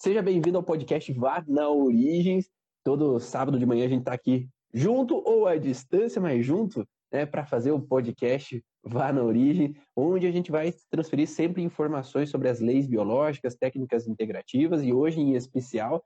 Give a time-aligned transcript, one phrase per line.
[0.00, 2.48] Seja bem-vindo ao podcast Vá na Origens.
[2.84, 7.26] Todo sábado de manhã a gente está aqui junto ou à distância, mas junto, né,
[7.26, 12.48] para fazer o podcast Vá na Origem, onde a gente vai transferir sempre informações sobre
[12.48, 16.00] as leis biológicas, técnicas integrativas e hoje em especial,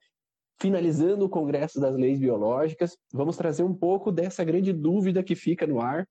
[0.59, 5.67] finalizando o Congresso das Leis Biológicas, vamos trazer um pouco dessa grande dúvida que fica
[5.67, 6.09] no ar,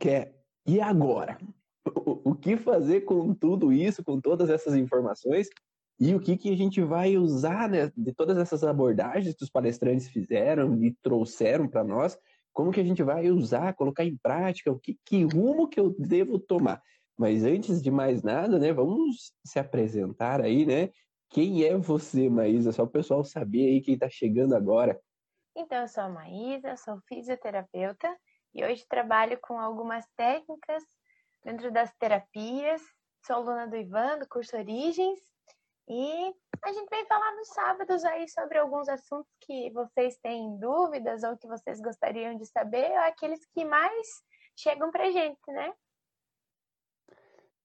[0.00, 0.34] que é
[0.66, 1.36] e agora?
[2.24, 5.48] O que fazer com tudo isso, com todas essas informações?
[6.04, 9.48] E o que, que a gente vai usar né, de todas essas abordagens que os
[9.48, 12.18] palestrantes fizeram e trouxeram para nós
[12.52, 15.94] como que a gente vai usar, colocar em prática, o que, que rumo que eu
[15.96, 16.82] devo tomar.
[17.16, 20.90] Mas antes de mais nada, né, vamos se apresentar aí, né?
[21.30, 22.72] Quem é você, Maísa?
[22.72, 25.00] Só o pessoal saber aí quem está chegando agora.
[25.56, 28.12] Então, eu sou a Maísa, sou fisioterapeuta
[28.52, 30.82] e hoje trabalho com algumas técnicas
[31.44, 32.82] dentro das terapias.
[33.24, 35.20] Sou aluna do Ivan, do curso Origens,
[35.92, 41.22] e a gente vem falar nos sábados aí sobre alguns assuntos que vocês têm dúvidas
[41.22, 44.06] ou que vocês gostariam de saber, ou aqueles que mais
[44.56, 45.70] chegam pra gente, né?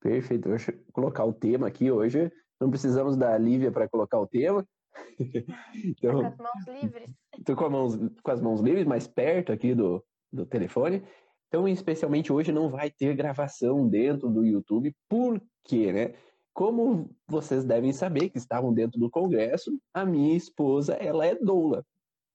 [0.02, 0.50] Perfeito.
[0.50, 2.30] Deixa eu colocar o tema aqui hoje.
[2.60, 4.68] Não precisamos da Lívia para colocar o tema.
[5.86, 7.10] então, tá com as mãos livres.
[7.38, 11.02] Estou com, com, as mãos livres, mais perto aqui do, do telefone.
[11.48, 14.94] Então, especialmente hoje, não vai ter gravação dentro do YouTube.
[15.08, 16.14] Por quê, né?
[16.58, 21.86] Como vocês devem saber que estavam dentro do congresso, a minha esposa, ela é doula.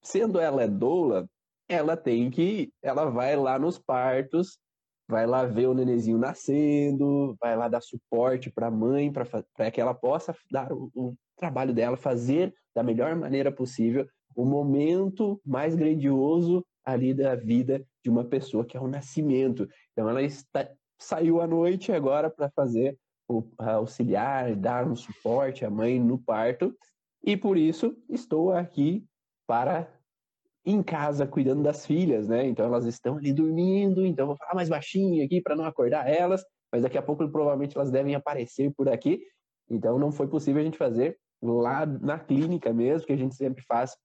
[0.01, 1.29] Sendo ela é doula,
[1.69, 4.61] ela tem que, ela vai lá nos partos,
[5.09, 9.81] vai lá ver o nenenzinho nascendo, vai lá dar suporte para a mãe, para que
[9.81, 15.75] ela possa dar o, o trabalho dela, fazer da melhor maneira possível o momento mais
[15.75, 19.69] grandioso ali da vida de uma pessoa, que é o nascimento.
[19.91, 22.97] Então, ela está, saiu à noite agora para fazer
[23.59, 26.75] auxiliar, dar um suporte à mãe no parto,
[27.25, 29.05] e por isso estou aqui
[29.47, 29.89] para
[30.65, 32.47] em casa cuidando das filhas, né?
[32.47, 36.45] Então elas estão ali dormindo, então vou falar mais baixinho aqui para não acordar elas,
[36.71, 39.21] mas daqui a pouco provavelmente elas devem aparecer por aqui.
[39.69, 43.63] Então não foi possível a gente fazer lá na clínica mesmo, que a gente sempre
[43.65, 43.97] faz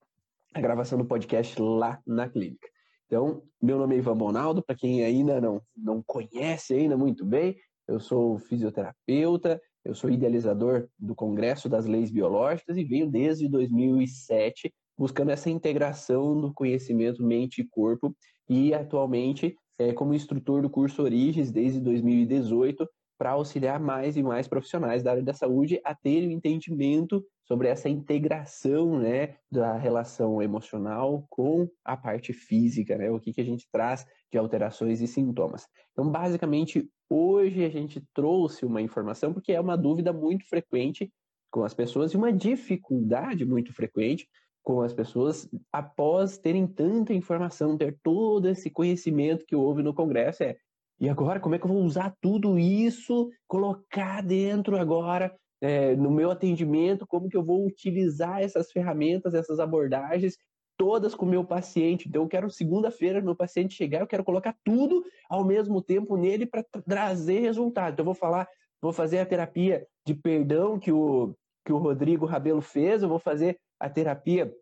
[0.53, 2.68] a gravação do podcast lá na clínica.
[3.06, 7.56] Então, meu nome é Ivan Bonaldo, para quem ainda não, não conhece ainda muito bem,
[7.88, 14.74] eu sou fisioterapeuta, eu sou idealizador do Congresso das Leis Biológicas e venho desde 2007
[14.98, 18.16] buscando essa integração do conhecimento mente e corpo
[18.50, 22.88] e atualmente é, como instrutor do curso Origens desde 2018
[23.18, 27.68] para auxiliar mais e mais profissionais da área da saúde a terem um entendimento sobre
[27.68, 33.46] essa integração né, da relação emocional com a parte física, né, o que, que a
[33.46, 35.66] gente traz de alterações e sintomas.
[35.92, 41.12] Então, basicamente, hoje a gente trouxe uma informação porque é uma dúvida muito frequente
[41.50, 44.28] com as pessoas e uma dificuldade muito frequente
[44.63, 50.44] com as pessoas após terem tanta informação, ter todo esse conhecimento que houve no Congresso.
[50.44, 50.57] É,
[51.00, 56.12] e agora, como é que eu vou usar tudo isso, colocar dentro agora é, no
[56.12, 60.35] meu atendimento, como que eu vou utilizar essas ferramentas, essas abordagens,
[60.78, 62.08] todas com o meu paciente.
[62.08, 66.46] Então, eu quero segunda-feira, meu paciente chegar, eu quero colocar tudo ao mesmo tempo nele
[66.46, 67.94] para trazer resultado.
[67.94, 68.48] Então, eu vou falar,
[68.82, 73.20] vou fazer a terapia de perdão que o, que o Rodrigo Rabelo fez, eu vou
[73.20, 74.54] fazer a terapia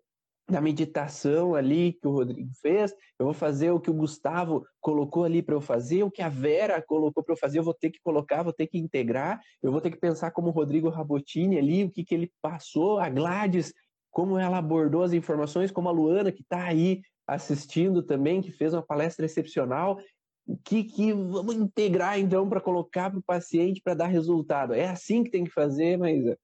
[0.48, 5.24] da meditação ali que o Rodrigo fez, eu vou fazer o que o Gustavo colocou
[5.24, 7.90] ali para eu fazer, o que a Vera colocou para eu fazer, eu vou ter
[7.90, 11.58] que colocar, vou ter que integrar, eu vou ter que pensar como o Rodrigo Rabotini
[11.58, 13.74] ali, o que, que ele passou, a Gladys,
[14.16, 18.74] como ela abordou as informações, como a Luana, que está aí assistindo também, que fez
[18.74, 20.00] uma palestra excepcional,
[20.48, 24.74] o que, que vamos integrar então para colocar para o paciente para dar resultado?
[24.74, 26.40] É assim que tem que fazer, Maísa?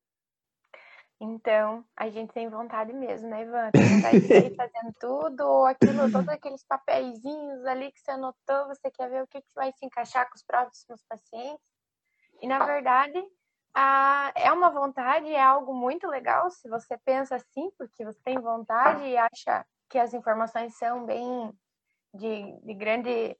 [1.22, 3.72] Então, a gente tem vontade mesmo, né, Ivan?
[3.72, 8.92] Tem vontade de sair fazendo tudo, aquilo, todos aqueles papeizinhos ali que você anotou, você
[8.92, 11.64] quer ver o que, que vai se encaixar com os próximos pacientes.
[12.42, 13.24] E, na verdade,
[13.74, 18.40] a, é uma vontade, é algo muito legal se você pensa assim, porque você tem
[18.40, 21.53] vontade e acha que as informações são bem
[22.14, 23.38] de, de grande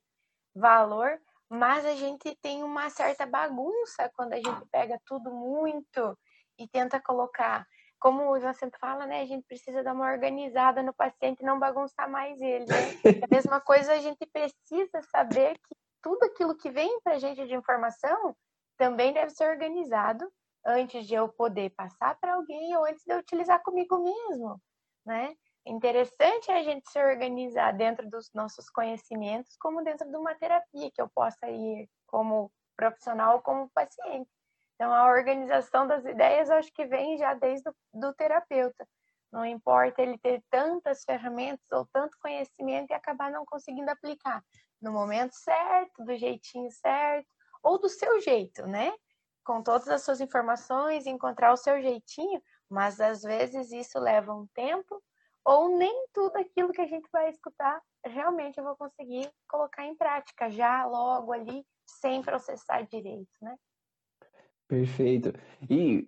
[0.56, 1.19] valor,
[1.50, 6.18] mas a gente tem uma certa bagunça quando a gente pega tudo muito
[6.57, 7.66] e tenta colocar.
[8.00, 9.22] Como o Ivan sempre fala, né?
[9.22, 12.66] A gente precisa dar uma organizada no paciente e não bagunçar mais ele.
[12.66, 13.22] Né?
[13.24, 17.45] a mesma coisa, a gente precisa saber que tudo aquilo que vem para a gente
[17.45, 18.36] de informação
[18.81, 20.28] também deve ser organizado
[20.66, 24.60] antes de eu poder passar para alguém ou antes de eu utilizar comigo mesmo,
[25.06, 25.36] né?
[25.63, 31.00] Interessante a gente se organizar dentro dos nossos conhecimentos, como dentro de uma terapia que
[31.00, 34.28] eu possa ir como profissional ou como paciente.
[34.74, 38.88] Então, a organização das ideias, eu acho que vem já desde o do terapeuta.
[39.31, 44.44] Não importa ele ter tantas ferramentas ou tanto conhecimento e acabar não conseguindo aplicar
[44.81, 47.30] no momento certo, do jeitinho certo,
[47.63, 48.92] ou do seu jeito, né?
[49.44, 54.48] Com todas as suas informações, encontrar o seu jeitinho, mas às vezes isso leva um
[54.54, 55.02] tempo,
[55.44, 59.96] ou nem tudo aquilo que a gente vai escutar realmente eu vou conseguir colocar em
[59.96, 63.56] prática já logo ali, sem processar direito, né?
[64.68, 65.34] Perfeito.
[65.69, 66.06] E,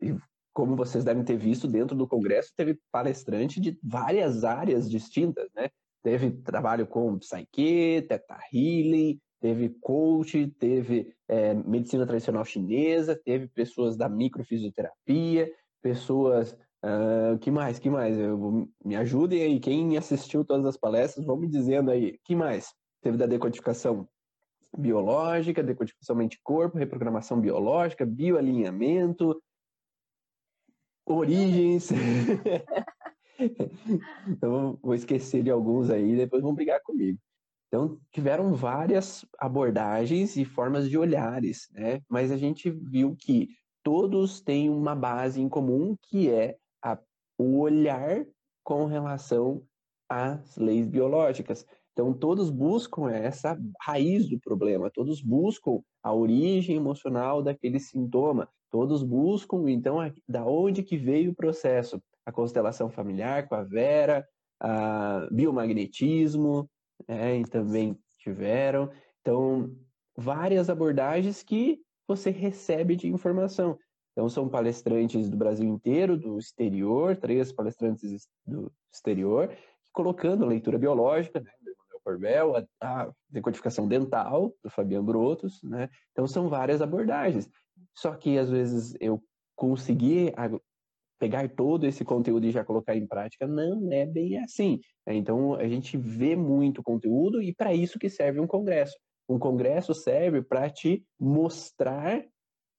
[0.53, 5.69] como vocês devem ter visto, dentro do Congresso teve palestrante de várias áreas distintas, né?
[6.01, 13.97] Teve trabalho com Psyche, Teta Healing, teve coach, teve é, medicina tradicional chinesa, teve pessoas
[13.97, 15.51] da microfisioterapia,
[15.81, 16.57] pessoas.
[16.81, 17.77] Uh, que mais?
[17.77, 18.17] Que mais?
[18.17, 19.59] Eu, me ajudem aí.
[19.59, 22.17] Quem assistiu todas as palestras, vão me dizendo aí.
[22.23, 22.73] Que mais?
[23.01, 24.07] Teve da decodificação
[24.77, 29.43] biológica, decodificação mente-corpo, reprogramação biológica, bioalinhamento,
[31.05, 31.89] origens.
[34.25, 37.19] então, vou esquecer de alguns aí, depois vão brigar comigo.
[37.73, 42.01] Então, tiveram várias abordagens e formas de olhares, né?
[42.07, 43.49] Mas a gente viu que
[43.81, 46.99] todos têm uma base em comum, que é a,
[47.35, 48.27] o olhar
[48.63, 49.63] com relação
[50.07, 51.65] às leis biológicas.
[51.93, 59.01] Então, todos buscam essa raiz do problema, todos buscam a origem emocional daquele sintoma, todos
[59.01, 59.97] buscam, então,
[60.29, 61.99] da onde que veio o processo.
[62.23, 64.23] A constelação familiar com a Vera,
[64.59, 66.69] a biomagnetismo,
[67.07, 68.89] né, e também tiveram.
[69.21, 69.75] Então,
[70.15, 73.77] várias abordagens que você recebe de informação.
[74.11, 79.51] Então, são palestrantes do Brasil inteiro, do exterior, três palestrantes do exterior,
[79.91, 81.51] colocando leitura biológica, né,
[82.03, 85.89] Corbel, a, a decodificação dental, do Fabiano Brotos, né?
[86.11, 87.49] Então são várias abordagens.
[87.95, 89.23] Só que às vezes eu
[89.55, 90.33] consegui
[91.23, 94.81] pegar todo esse conteúdo e já colocar em prática, não é bem assim.
[95.07, 95.15] Né?
[95.15, 98.93] Então a gente vê muito conteúdo e para isso que serve um congresso.
[99.29, 102.21] Um congresso serve para te mostrar,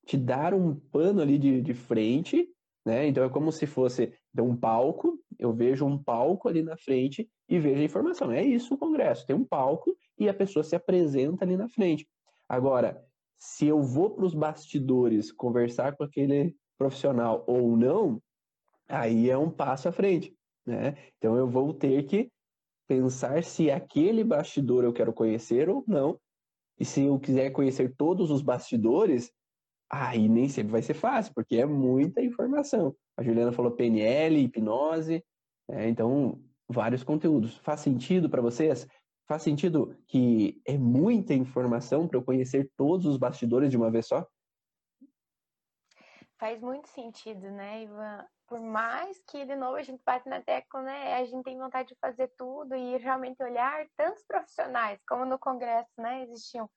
[0.05, 2.46] te dar um pano ali de, de frente,
[2.85, 3.06] né?
[3.08, 7.58] Então é como se fosse um palco, eu vejo um palco ali na frente e
[7.58, 8.31] vejo a informação.
[8.31, 12.06] É isso o congresso, tem um palco e a pessoa se apresenta ali na frente.
[12.47, 13.02] Agora,
[13.38, 18.20] se eu vou para os bastidores conversar com aquele profissional ou não,
[18.88, 20.34] aí é um passo à frente,
[20.66, 20.96] né?
[21.19, 22.31] Então eu vou ter que
[22.86, 26.19] pensar se aquele bastidor eu quero conhecer ou não.
[26.78, 29.32] E se eu quiser conhecer todos os bastidores,
[29.90, 32.94] aí nem sempre vai ser fácil, porque é muita informação.
[33.16, 35.25] A Juliana falou PNL, hipnose,
[35.70, 37.56] é, então vários conteúdos.
[37.58, 38.87] Faz sentido para vocês?
[39.26, 44.06] Faz sentido que é muita informação para eu conhecer todos os bastidores de uma vez
[44.06, 44.26] só?
[46.38, 48.26] Faz muito sentido, né, Ivan?
[48.54, 51.14] Por mais que, de novo, a gente bate na tecla, né?
[51.14, 55.90] A gente tem vontade de fazer tudo e realmente olhar tantos profissionais, como no congresso,
[55.98, 56.22] né?
[56.22, 56.70] Existiam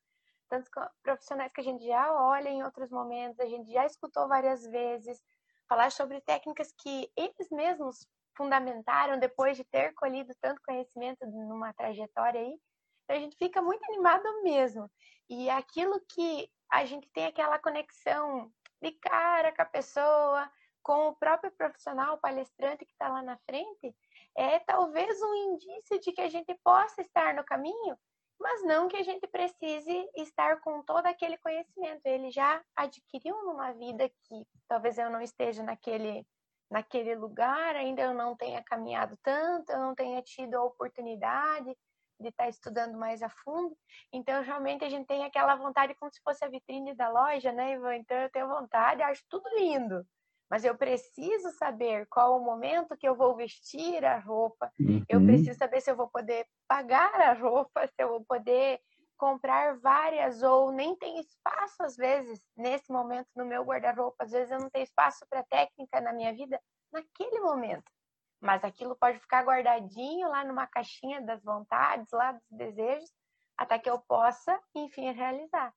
[0.49, 0.71] tantos
[1.03, 5.21] profissionais que a gente já olha em outros momentos, a gente já escutou várias vezes,
[5.69, 12.41] falar sobre técnicas que eles mesmos fundamentaram depois de ter colhido tanto conhecimento numa trajetória
[12.41, 12.59] aí.
[13.03, 14.89] Então a gente fica muito animado mesmo.
[15.29, 18.51] E aquilo que a gente tem aquela conexão
[18.81, 20.51] de cara com a pessoa,
[20.87, 23.93] com o próprio profissional, palestrante que está lá na frente,
[24.37, 27.97] é talvez um indício de que a gente possa estar no caminho,
[28.39, 32.05] mas não que a gente precise estar com todo aquele conhecimento.
[32.05, 36.25] Ele já adquiriu numa vida que talvez eu não esteja naquele
[36.69, 41.73] naquele lugar, ainda eu não tenha caminhado tanto, eu não tenha tido a oportunidade
[42.19, 43.73] de estar estudando mais a fundo.
[44.11, 47.73] Então, realmente, a gente tem aquela vontade como se fosse a vitrine da loja, né,
[47.73, 47.95] Ivan?
[47.95, 50.05] Então, eu tenho vontade, acho tudo lindo.
[50.49, 54.71] Mas eu preciso saber qual o momento que eu vou vestir a roupa.
[54.79, 55.03] Uhum.
[55.09, 58.79] Eu preciso saber se eu vou poder pagar a roupa, se eu vou poder
[59.17, 64.51] comprar várias ou nem tem espaço às vezes nesse momento no meu guarda-roupa, às vezes
[64.51, 66.61] eu não tenho espaço para técnica na minha vida
[66.91, 67.91] naquele momento.
[68.39, 73.11] Mas aquilo pode ficar guardadinho lá numa caixinha das vontades, lá dos desejos,
[73.57, 75.73] até que eu possa, enfim, realizar.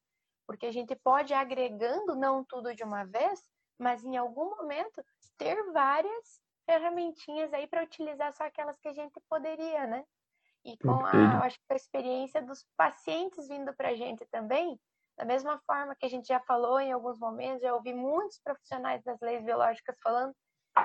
[0.47, 3.41] Porque a gente pode ir agregando não tudo de uma vez,
[3.81, 5.03] mas em algum momento
[5.39, 10.05] ter várias ferramentinhas aí para utilizar só aquelas que a gente poderia, né?
[10.65, 14.79] E com a, acho que a experiência dos pacientes vindo para a gente também,
[15.17, 19.03] da mesma forma que a gente já falou em alguns momentos, já ouvi muitos profissionais
[19.03, 20.35] das leis biológicas falando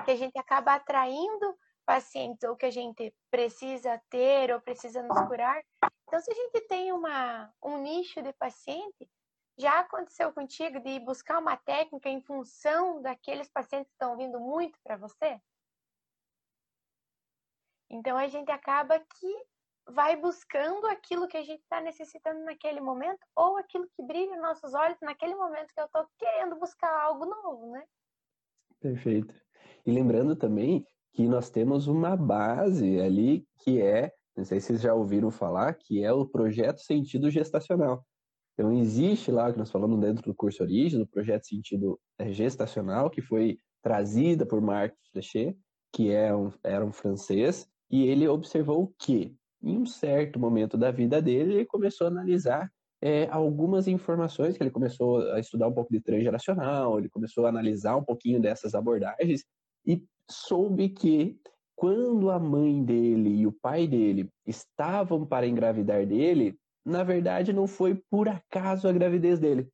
[0.04, 5.20] que a gente acaba atraindo pacientes ou que a gente precisa ter ou precisa nos
[5.28, 5.62] curar.
[6.08, 9.08] Então, se a gente tem uma, um nicho de paciente,
[9.58, 14.78] Já aconteceu contigo de buscar uma técnica em função daqueles pacientes que estão vindo muito
[14.82, 15.40] para você?
[17.88, 19.46] Então a gente acaba que
[19.88, 24.42] vai buscando aquilo que a gente está necessitando naquele momento ou aquilo que brilha nos
[24.42, 27.84] nossos olhos naquele momento que eu estou querendo buscar algo novo, né?
[28.80, 29.34] Perfeito.
[29.86, 34.82] E lembrando também que nós temos uma base ali que é, não sei se vocês
[34.82, 38.04] já ouviram falar, que é o projeto sentido gestacional.
[38.56, 43.10] Então existe lá, que nós falamos dentro do curso Origem, o projeto sentido é, gestacional,
[43.10, 45.54] que foi trazida por Marc Flechet,
[45.92, 50.90] que é um, era um francês, e ele observou que, em um certo momento da
[50.90, 52.70] vida dele, ele começou a analisar
[53.02, 57.50] é, algumas informações, que ele começou a estudar um pouco de transgeracional, ele começou a
[57.50, 59.44] analisar um pouquinho dessas abordagens
[59.86, 61.38] e soube que
[61.76, 67.66] quando a mãe dele e o pai dele estavam para engravidar dele, na verdade não
[67.66, 69.68] foi por acaso a gravidez dele.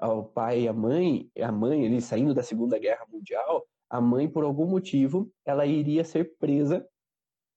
[0.00, 4.28] O pai e a mãe, a mãe ele saindo da Segunda Guerra Mundial, a mãe
[4.28, 6.84] por algum motivo ela iria ser presa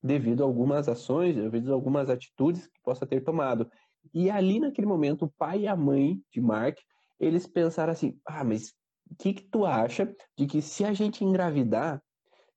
[0.04, 3.72] devido a algumas ações, devido a algumas atitudes que possa ter tomado.
[4.14, 6.78] E ali naquele momento, o pai e a mãe de Mark,
[7.20, 8.74] eles pensaram assim: "Ah, mas
[9.10, 12.04] o que que tu acha de que se a gente engravidar,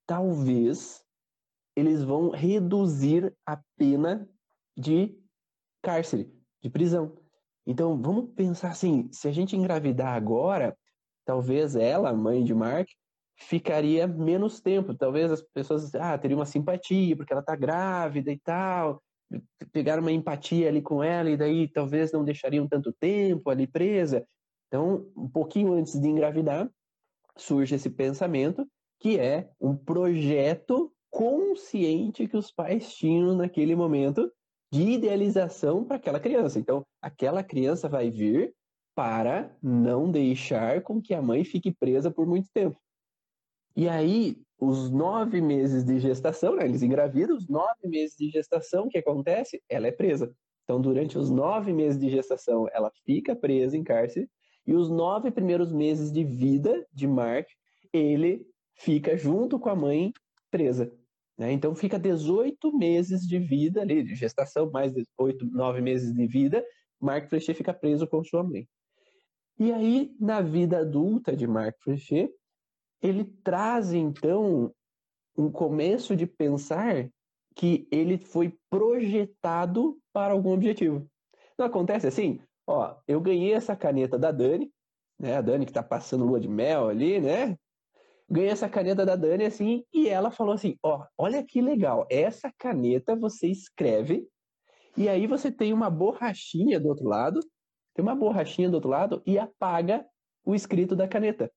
[0.06, 1.02] talvez
[1.76, 4.28] eles vão reduzir a pena
[4.76, 5.19] de
[5.82, 6.30] cárcere,
[6.62, 7.16] de prisão.
[7.66, 10.76] Então, vamos pensar assim, se a gente engravidar agora,
[11.24, 12.88] talvez ela, mãe de Mark,
[13.36, 14.94] ficaria menos tempo.
[14.94, 19.02] Talvez as pessoas ah, teriam uma simpatia porque ela está grávida e tal,
[19.72, 24.26] pegaram uma empatia ali com ela e daí talvez não deixariam tanto tempo ali presa.
[24.68, 26.70] Então, um pouquinho antes de engravidar,
[27.36, 28.66] surge esse pensamento
[28.98, 34.30] que é um projeto consciente que os pais tinham naquele momento
[34.72, 36.58] de idealização para aquela criança.
[36.58, 38.54] Então, aquela criança vai vir
[38.94, 42.78] para não deixar com que a mãe fique presa por muito tempo.
[43.76, 48.84] E aí, os nove meses de gestação, né, eles engravidam, os nove meses de gestação,
[48.84, 49.62] o que acontece?
[49.68, 50.32] Ela é presa.
[50.64, 54.28] Então, durante os nove meses de gestação, ela fica presa em cárcere,
[54.66, 57.48] e os nove primeiros meses de vida de Mark,
[57.92, 60.12] ele fica junto com a mãe
[60.50, 60.92] presa.
[61.40, 61.52] Né?
[61.52, 66.62] Então, fica 18 meses de vida ali, de gestação, mais 8, 9 meses de vida,
[67.00, 68.68] Mark Flechet fica preso com sua mãe.
[69.58, 72.30] E aí, na vida adulta de Mark Flechet,
[73.00, 74.70] ele traz então
[75.34, 77.08] um começo de pensar
[77.56, 81.08] que ele foi projetado para algum objetivo.
[81.58, 82.38] Não acontece assim?
[82.66, 84.70] Ó, eu ganhei essa caneta da Dani,
[85.18, 85.38] né?
[85.38, 87.56] A Dani que tá passando lua de mel ali, né?
[88.30, 92.52] Ganhei essa caneta da Dani assim, e ela falou assim: ó, olha que legal, essa
[92.56, 94.26] caneta você escreve,
[94.96, 97.40] e aí você tem uma borrachinha do outro lado,
[97.94, 100.06] tem uma borrachinha do outro lado e apaga
[100.44, 101.50] o escrito da caneta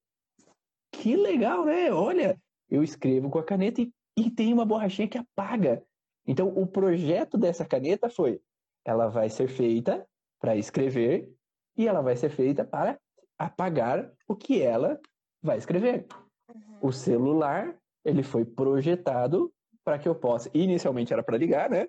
[1.03, 1.91] que legal, né?
[1.91, 2.39] Olha,
[2.69, 5.83] eu escrevo com a caneta e, e tem uma borrachinha que apaga.
[6.25, 8.39] Então, o projeto dessa caneta foi:
[8.85, 10.07] ela vai ser feita
[10.39, 11.29] para escrever
[11.75, 12.97] e ela vai ser feita para
[13.37, 14.97] apagar o que ela
[15.41, 16.05] vai escrever.
[16.53, 16.77] Uhum.
[16.81, 19.51] O celular, ele foi projetado
[19.83, 20.49] para que eu possa.
[20.53, 21.87] Inicialmente era para ligar, né?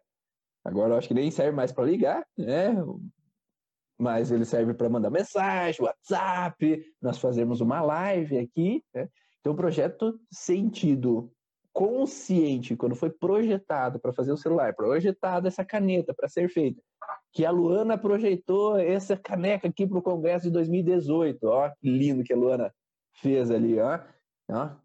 [0.64, 2.75] Agora eu acho que nem serve mais para ligar, né?
[3.99, 8.83] mas ele serve para mandar mensagem, WhatsApp, nós fazemos uma live aqui.
[8.94, 9.09] Né?
[9.40, 11.30] Então, o projeto sentido
[11.73, 16.80] consciente, quando foi projetado para fazer o celular, projetado essa caneta para ser feita,
[17.33, 21.44] que a Luana projetou essa caneca aqui para o Congresso de 2018.
[21.44, 22.73] Ó, que lindo que a Luana
[23.14, 23.99] fez ali, ó.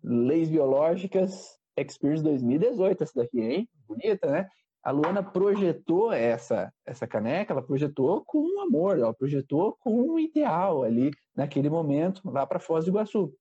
[0.03, 3.69] Leis Biológicas Experience 2018, essa daqui, hein?
[3.87, 4.49] Bonita, né?
[4.83, 10.19] a Luana projetou essa, essa caneca, ela projetou com um amor, ela projetou com um
[10.19, 13.33] ideal ali, naquele momento, lá para Foz do Iguaçu.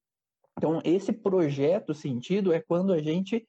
[0.57, 3.47] Então, esse projeto sentido é quando a gente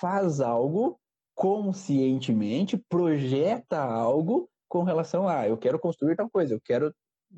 [0.00, 0.98] faz algo
[1.34, 6.94] conscientemente, projeta algo com relação a, ah, eu quero construir tal coisa, eu quero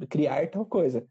[0.09, 1.07] criar tal coisa.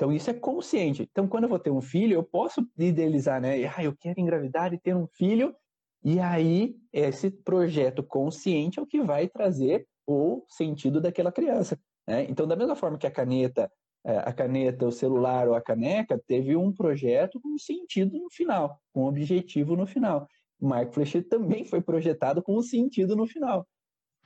[0.00, 1.06] Então, isso é consciente.
[1.10, 3.66] Então, quando eu vou ter um filho, eu posso idealizar, né?
[3.76, 5.54] Ah, eu quero engravidar e ter um filho
[6.02, 11.78] e aí, esse projeto consciente é o que vai trazer o sentido daquela criança.
[12.06, 12.24] Né?
[12.30, 13.70] Então, da mesma forma que a caneta,
[14.04, 18.30] é, a caneta, o celular ou a caneca teve um projeto com um sentido no
[18.30, 20.26] final, com um objetivo no final.
[20.58, 23.66] Mark Flechet também foi projetado com um sentido no final.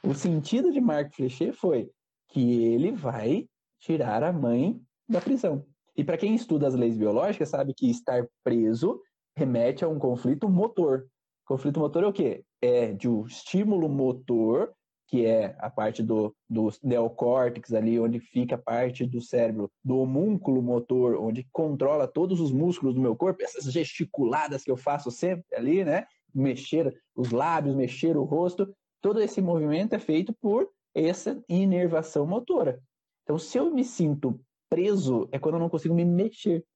[0.05, 1.91] O sentido de Mark Flechet foi
[2.29, 3.49] que ele vai
[3.81, 5.65] tirar a mãe da prisão.
[5.97, 9.01] E para quem estuda as leis biológicas, sabe que estar preso
[9.37, 11.07] remete a um conflito motor.
[11.47, 12.45] Conflito motor é o quê?
[12.61, 14.73] É de um estímulo motor
[15.07, 19.99] que é a parte do, do neocórtex ali, onde fica a parte do cérebro, do
[19.99, 25.11] homúnculo motor, onde controla todos os músculos do meu corpo, essas gesticuladas que eu faço
[25.11, 26.07] sempre ali, né?
[26.35, 32.81] Mexer os lábios, mexer o rosto, todo esse movimento é feito por essa inervação motora.
[33.23, 34.41] Então, se eu me sinto
[34.75, 36.67] preso, é quando eu não consigo me mexer.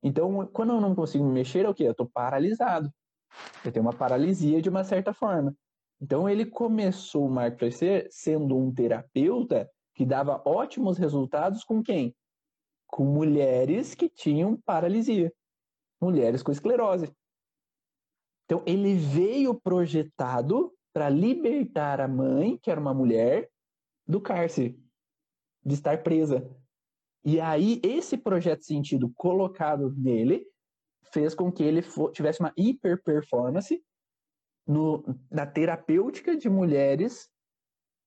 [0.00, 1.82] Então, quando eu não consigo me mexer, é o quê?
[1.82, 2.88] Eu estou paralisado.
[3.64, 5.52] Eu tenho uma paralisia de uma certa forma.
[6.00, 12.14] Então, ele começou o Mark Tracer sendo um terapeuta que dava ótimos resultados com quem?
[12.86, 15.32] Com mulheres que tinham paralisia,
[16.00, 17.12] mulheres com esclerose.
[18.44, 23.50] Então, ele veio projetado para libertar a mãe, que era uma mulher,
[24.06, 24.80] do cárcere,
[25.64, 26.48] de estar presa.
[27.26, 30.46] E aí, esse projeto sentido colocado nele
[31.12, 33.82] fez com que ele tivesse uma hiperperformance
[34.64, 37.28] no, na terapêutica de mulheres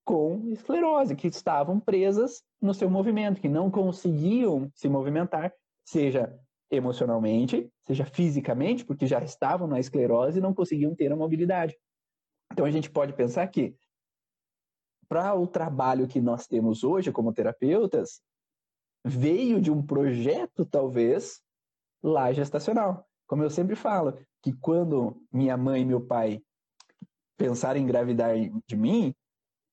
[0.05, 5.53] com esclerose, que estavam presas no seu movimento, que não conseguiam se movimentar,
[5.85, 6.33] seja
[6.71, 11.77] emocionalmente, seja fisicamente, porque já estavam na esclerose e não conseguiam ter a mobilidade.
[12.53, 13.75] Então a gente pode pensar que
[15.09, 18.21] para o trabalho que nós temos hoje como terapeutas,
[19.06, 21.41] veio de um projeto talvez
[22.03, 23.06] lá gestacional.
[23.27, 26.41] Como eu sempre falo, que quando minha mãe e meu pai
[27.38, 28.36] pensaram em engravidar
[28.68, 29.13] de mim,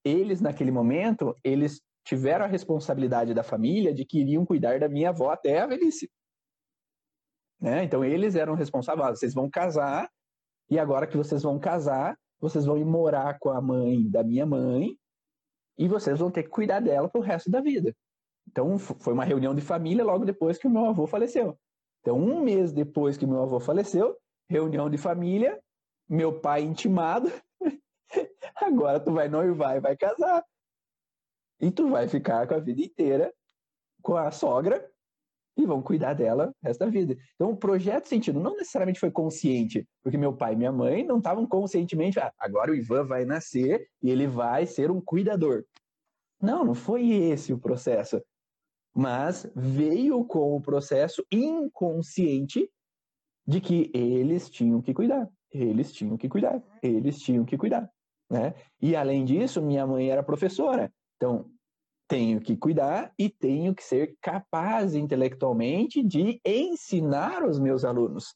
[0.04, 5.09] eles naquele momento, eles tiveram a responsabilidade da família de que iriam cuidar da minha
[5.09, 6.09] avó até a velhice.
[7.61, 7.83] Né?
[7.85, 10.09] Então eles eram responsáveis, ah, vocês vão casar
[10.71, 14.47] e agora que vocês vão casar, vocês vão ir morar com a mãe da minha
[14.47, 14.97] mãe
[15.78, 17.95] e vocês vão ter que cuidar dela pro resto da vida.
[18.48, 21.58] Então foi uma reunião de família logo depois que o meu avô faleceu.
[22.00, 24.16] Então um mês depois que meu avô faleceu,
[24.48, 25.60] reunião de família,
[26.08, 27.30] meu pai intimado,
[28.56, 30.44] agora tu vai noivar e vai casar.
[31.60, 33.32] E tu vai ficar com a vida inteira
[34.06, 34.88] com a sogra
[35.56, 37.16] e vão cuidar dela o resto da vida.
[37.34, 41.18] Então, o projeto sentido não necessariamente foi consciente, porque meu pai e minha mãe não
[41.18, 45.64] estavam conscientemente, ah, agora o Ivan vai nascer e ele vai ser um cuidador.
[46.40, 48.22] Não, não foi esse o processo.
[48.96, 52.66] Mas veio com o processo inconsciente
[53.46, 57.90] de que eles tinham que cuidar, eles tinham que cuidar, eles tinham que cuidar.
[58.30, 58.54] Né?
[58.80, 60.90] E além disso, minha mãe era professora.
[61.16, 61.50] Então,
[62.09, 68.35] tenho que cuidar e tenho que ser capaz intelectualmente de ensinar os meus alunos.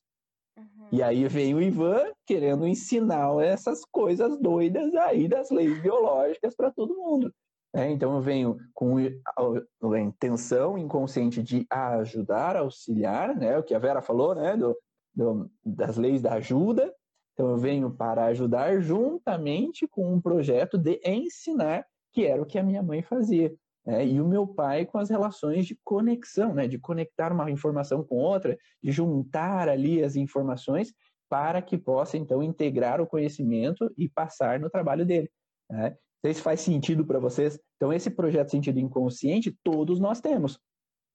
[0.59, 0.88] Uhum.
[0.92, 6.70] E aí vem o Ivan querendo ensinar essas coisas doidas aí das leis biológicas para
[6.70, 7.33] todo mundo.
[7.73, 13.79] É, então eu venho com a, intenção inconsciente de ajudar, auxiliar, né, o que a
[13.79, 14.77] Vera falou, né, do,
[15.15, 16.93] do, das leis da ajuda.
[17.33, 22.59] Então eu venho para ajudar juntamente com um projeto de ensinar que era o que
[22.59, 23.55] a minha mãe fazia.
[23.87, 24.07] Né?
[24.07, 26.67] E o meu pai com as relações de conexão, né?
[26.67, 30.93] de conectar uma informação com outra, de juntar ali as informações
[31.29, 35.31] para que possa, então, integrar o conhecimento e passar no trabalho dele.
[35.71, 35.97] Né?
[36.23, 37.59] Sei se faz sentido para vocês.
[37.77, 40.59] Então, esse projeto sentido inconsciente, todos nós temos.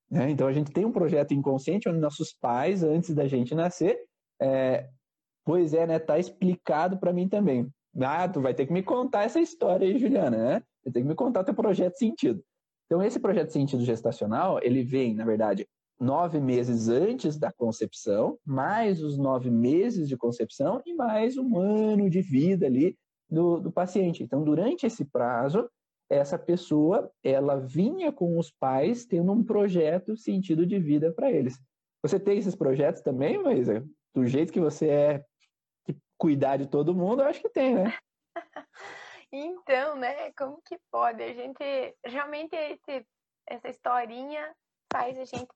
[0.10, 0.32] Né?
[0.32, 4.00] Então, a gente tem um projeto inconsciente onde nossos pais, antes da gente nascer,
[4.42, 4.90] é...
[5.44, 6.00] pois é, né?
[6.00, 7.70] Tá explicado para mim também.
[8.02, 10.64] Ah, tu vai ter que me contar essa história aí, Juliana, né?
[10.84, 12.44] Você tem que me contar teu projeto sentido.
[12.86, 15.68] Então, esse projeto sentido gestacional, ele vem, na verdade,
[16.00, 22.10] nove meses antes da concepção, mais os nove meses de concepção e mais um ano
[22.10, 22.98] de vida ali
[23.36, 24.24] do, do paciente.
[24.24, 25.70] Então, durante esse prazo,
[26.10, 31.60] essa pessoa, ela vinha com os pais tendo um projeto sentido de vida para eles.
[32.02, 33.86] Você tem esses projetos também, Maísa?
[34.14, 35.26] Do jeito que você é,
[35.86, 37.94] que cuidar de todo mundo, eu acho que tem, né?
[39.38, 41.22] Então, né, como que pode?
[41.22, 43.06] A gente, realmente, esse,
[43.46, 44.56] essa historinha
[44.94, 45.50] faz a gente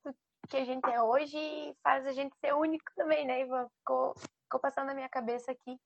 [0.50, 3.70] que a gente é hoje e faz a gente ser único também, né, Ivan?
[3.78, 5.78] Ficou, ficou passando na minha cabeça aqui,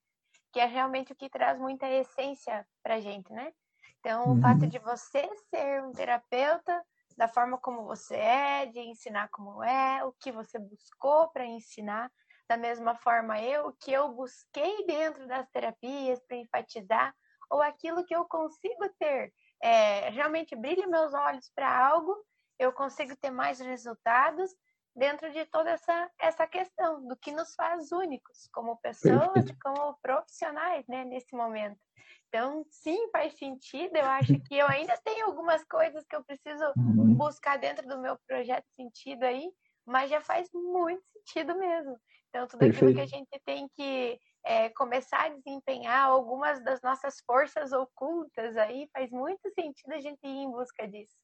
[0.54, 3.52] que é realmente o que traz muita essência pra gente, né?
[4.00, 4.38] Então, uhum.
[4.38, 6.82] o fato de você ser um terapeuta,
[7.18, 12.12] da forma como você é, de ensinar como é, o que você buscou para ensinar,
[12.48, 17.16] da mesma forma eu, o que eu busquei dentro das terapias para enfatizar
[17.50, 22.16] ou aquilo que eu consigo ter é, realmente brilha meus olhos para algo,
[22.60, 24.52] eu consigo ter mais resultados
[24.96, 29.98] dentro de toda essa, essa questão do que nos faz únicos como pessoas e como
[30.02, 31.80] profissionais né, nesse momento.
[32.28, 33.96] Então, sim, faz sentido.
[33.96, 37.14] Eu acho que eu ainda tenho algumas coisas que eu preciso uhum.
[37.16, 39.52] buscar dentro do meu projeto sentido aí,
[39.86, 41.98] mas já faz muito sentido mesmo.
[42.30, 42.86] Então, tudo Perfeito.
[42.86, 48.58] aquilo que a gente tem que é, começar a desempenhar algumas das nossas forças ocultas
[48.58, 51.16] aí, faz muito sentido a gente ir em busca disso.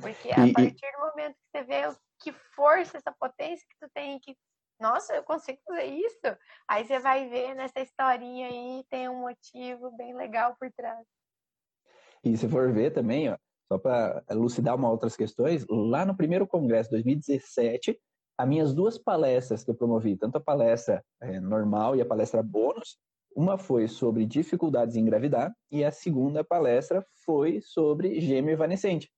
[0.00, 1.88] Porque a e, partir do momento que você vê
[2.22, 4.36] que força, essa potência que tu tem, que,
[4.80, 6.36] nossa, eu consigo fazer isso,
[6.68, 11.06] aí você vai ver nessa historinha aí, tem um motivo bem legal por trás.
[12.24, 13.36] E se for ver também, ó,
[13.72, 17.98] só para elucidar uma outras questões, lá no primeiro congresso 2017,
[18.38, 22.42] as minhas duas palestras que eu promovi, tanto a palestra é, normal e a palestra
[22.42, 22.98] bônus,
[23.34, 29.10] uma foi sobre dificuldades em engravidar e a segunda palestra foi sobre gêmeo evanescente.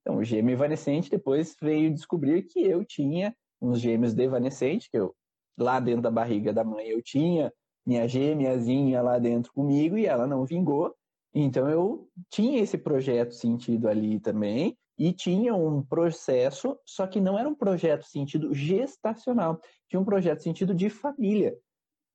[0.00, 5.14] Então, o gêmeo evanescente depois veio descobrir que eu tinha uns gêmeos devanescentes, que eu
[5.58, 7.52] lá dentro da barriga da mãe eu tinha
[7.86, 10.94] minha gêmeazinha lá dentro comigo e ela não vingou.
[11.34, 17.38] Então eu tinha esse projeto sentido ali também e tinha um processo, só que não
[17.38, 21.56] era um projeto sentido gestacional, tinha um projeto sentido de família.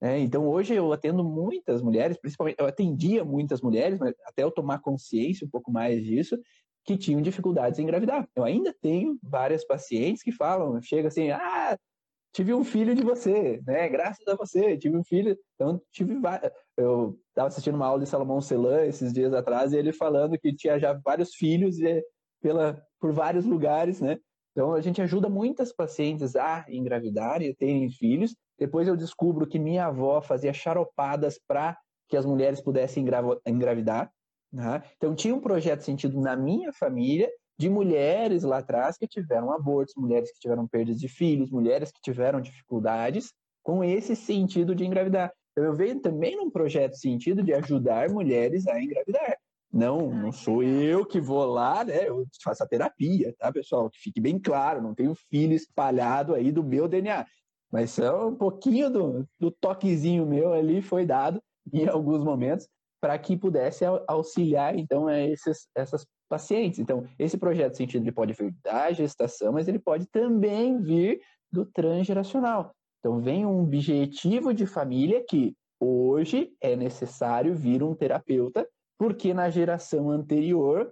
[0.02, 0.20] Né?
[0.20, 4.80] Então hoje eu atendo muitas mulheres, principalmente eu atendia muitas mulheres, mas até eu tomar
[4.80, 6.38] consciência um pouco mais disso,
[6.86, 8.28] que tinham dificuldades em engravidar.
[8.36, 11.78] Eu ainda tenho várias pacientes que falam, chega assim, ah,
[12.34, 13.88] tive um filho de você, né?
[13.90, 15.38] Graças a você, tive um filho.
[15.56, 16.20] Então, tive.
[16.78, 20.54] Eu estava assistindo uma aula de Salomão Celan esses dias atrás e ele falando que
[20.54, 22.04] tinha já vários filhos e
[22.42, 24.18] pela, por vários lugares, né?
[24.52, 28.36] Então a gente ajuda muitas pacientes a engravidarem e terem filhos.
[28.60, 33.06] Depois eu descubro que minha avó fazia charopadas para que as mulheres pudessem
[33.46, 34.12] engravidar.
[34.56, 34.82] Né?
[34.96, 39.94] Então tinha um projeto sentido na minha família de mulheres lá atrás que tiveram abortos,
[39.98, 45.30] mulheres que tiveram perdas de filhos, mulheres que tiveram dificuldades com esse sentido de engravidar.
[45.52, 49.38] Então eu venho também num projeto sentido de ajudar mulheres a engravidar.
[49.74, 52.08] Não, não sou eu que vou lá, né?
[52.08, 53.90] Eu faço a terapia, tá, pessoal?
[53.90, 57.26] Que fique bem claro, não tenho filho espalhado aí do meu DNA.
[57.70, 61.42] Mas só um pouquinho do, do toquezinho meu ali foi dado
[61.74, 62.70] em alguns momentos
[63.06, 66.80] para que pudesse auxiliar, então, esses, essas pacientes.
[66.80, 71.68] Então, esse projeto sentido ele pode vir da gestação, mas ele pode também vir do
[71.68, 72.74] transgeracional.
[72.98, 79.52] Então, vem um objetivo de família que hoje é necessário vir um terapeuta porque na
[79.52, 80.92] geração anterior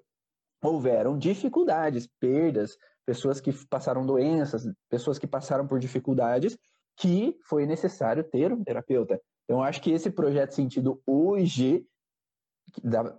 [0.63, 6.55] houveram dificuldades, perdas, pessoas que passaram doenças, pessoas que passaram por dificuldades,
[6.95, 9.19] que foi necessário ter um terapeuta.
[9.45, 11.83] Então, acho que esse projeto sentido hoje,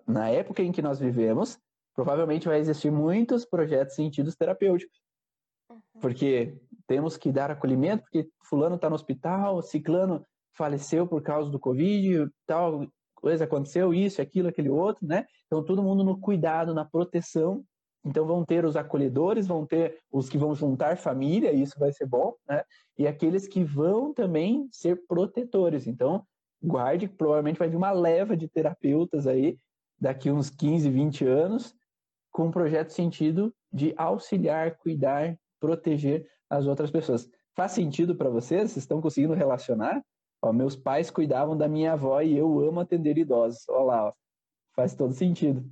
[0.07, 1.59] na época em que nós vivemos,
[1.95, 4.99] provavelmente vai existir muitos projetos sentidos terapêuticos.
[5.71, 5.79] Uhum.
[6.01, 10.25] Porque temos que dar acolhimento, porque fulano está no hospital, ciclano
[10.57, 15.27] faleceu por causa do Covid, tal, coisa aconteceu, isso, aquilo, aquele outro, né?
[15.47, 17.65] Então, todo mundo no cuidado, na proteção.
[18.05, 22.07] Então, vão ter os acolhedores, vão ter os que vão juntar família, isso vai ser
[22.07, 22.63] bom, né?
[22.99, 25.87] E aqueles que vão também ser protetores.
[25.87, 26.25] Então,
[26.65, 29.59] guarde que provavelmente vai vir uma leva de terapeutas aí,
[30.01, 31.75] daqui uns 15, 20 anos,
[32.33, 37.29] com um projeto sentido de auxiliar, cuidar, proteger as outras pessoas.
[37.55, 38.73] Faz sentido para vocês?
[38.73, 40.03] Vocês estão conseguindo relacionar?
[40.43, 43.69] Ó, meus pais cuidavam da minha avó e eu amo atender idosos.
[43.69, 44.13] Olha lá, ó.
[44.75, 45.65] faz todo sentido.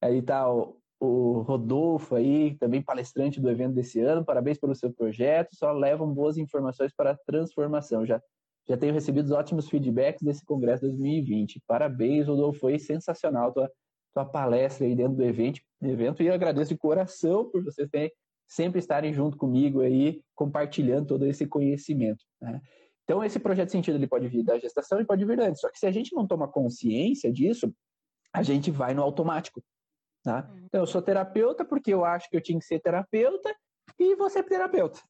[0.00, 4.24] Aí tá o, o Rodolfo aí, também palestrante do evento desse ano.
[4.24, 5.54] Parabéns pelo seu projeto.
[5.54, 8.06] Só levam boas informações para a transformação.
[8.06, 8.20] Já,
[8.68, 11.62] já tenho recebido ótimos feedbacks desse congresso 2020.
[11.66, 12.60] Parabéns, Rodolfo.
[12.60, 13.70] Foi sensacional tua,
[14.14, 16.22] tua palestra aí dentro do evento, evento.
[16.22, 18.12] E agradeço de coração por vocês terem,
[18.46, 22.22] sempre estarem junto comigo aí, compartilhando todo esse conhecimento.
[22.40, 22.60] Né?
[23.04, 25.62] Então, esse projeto de sentido ele pode vir da gestação e pode vir antes.
[25.62, 27.72] Só que se a gente não toma consciência disso,
[28.34, 29.64] a gente vai no automático.
[30.22, 30.46] Tá?
[30.46, 30.64] Uhum.
[30.66, 33.54] Então, eu sou terapeuta porque eu acho que eu tinha que ser terapeuta
[33.98, 35.00] e vou ser terapeuta.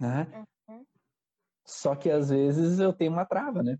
[0.00, 0.26] Né?
[0.34, 0.44] Uhum.
[1.64, 3.78] Só que às vezes eu tenho uma trava, né?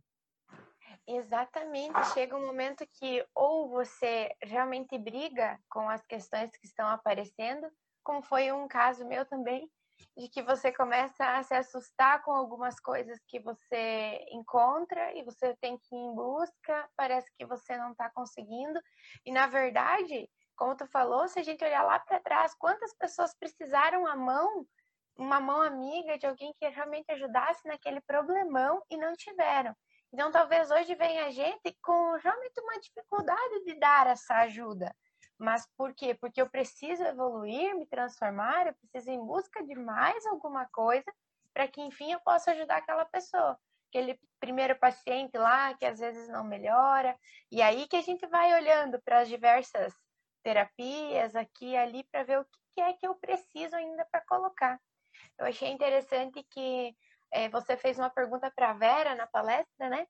[1.07, 2.03] Exatamente.
[2.14, 7.70] Chega um momento que ou você realmente briga com as questões que estão aparecendo,
[8.03, 9.70] como foi um caso meu também,
[10.16, 15.55] de que você começa a se assustar com algumas coisas que você encontra e você
[15.61, 18.81] tem que ir em busca, parece que você não está conseguindo.
[19.25, 23.35] E na verdade, como tu falou, se a gente olhar lá para trás, quantas pessoas
[23.38, 24.66] precisaram a mão,
[25.16, 29.74] uma mão amiga de alguém que realmente ajudasse naquele problemão e não tiveram.
[30.12, 34.94] Então, talvez hoje venha a gente com realmente uma dificuldade de dar essa ajuda.
[35.38, 36.14] Mas por quê?
[36.14, 41.12] Porque eu preciso evoluir, me transformar, eu preciso ir em busca de mais alguma coisa
[41.53, 43.59] para que, enfim, eu possa ajudar aquela pessoa.
[43.88, 47.16] Aquele primeiro paciente lá que às vezes não melhora.
[47.50, 49.92] E aí que a gente vai olhando para as diversas
[50.42, 54.81] terapias aqui e ali para ver o que é que eu preciso ainda para colocar.
[55.38, 56.94] Eu achei interessante que
[57.33, 60.07] é, você fez uma pergunta para a Vera na palestra, né?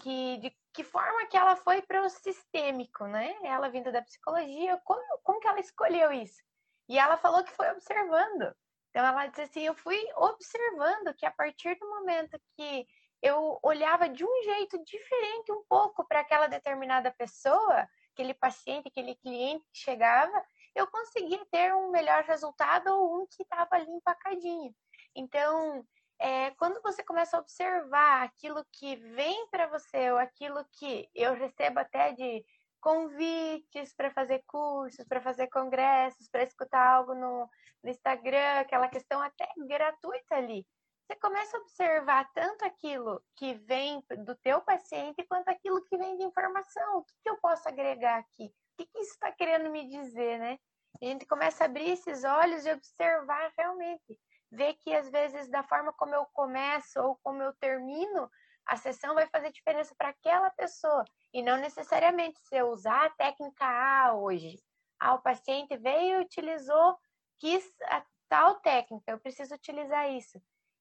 [0.00, 3.32] que de que forma que ela foi para o sistêmico, né?
[3.44, 6.42] Ela vindo da psicologia, como, como que ela escolheu isso?
[6.88, 8.52] E ela falou que foi observando.
[8.90, 12.86] Então ela disse assim, eu fui observando que a partir do momento que
[13.22, 19.14] eu olhava de um jeito diferente um pouco para aquela determinada pessoa, aquele paciente, aquele
[19.14, 24.74] cliente que chegava, eu conseguia ter um melhor resultado ou um que estava ali empacadinho.
[25.14, 25.86] Então,
[26.18, 31.34] é, quando você começa a observar aquilo que vem para você, ou aquilo que eu
[31.34, 32.44] recebo até de
[32.80, 37.48] convites para fazer cursos, para fazer congressos, para escutar algo no,
[37.82, 40.66] no, Instagram, aquela questão até gratuita ali.
[41.06, 46.16] Você começa a observar tanto aquilo que vem do teu paciente quanto aquilo que vem
[46.16, 46.98] de informação.
[46.98, 48.52] O que, que eu posso agregar aqui?
[48.76, 50.58] Que, que isso está querendo me dizer, né?
[51.02, 54.18] A gente começa a abrir esses olhos e observar realmente
[54.50, 58.30] ver que às vezes da forma como eu começo ou como eu termino
[58.66, 63.10] a sessão vai fazer diferença para aquela pessoa e não necessariamente se eu usar a
[63.10, 64.58] técnica A hoje.
[64.98, 66.96] Ah, o paciente veio e utilizou,
[67.38, 70.40] quis a tal técnica, eu preciso utilizar isso.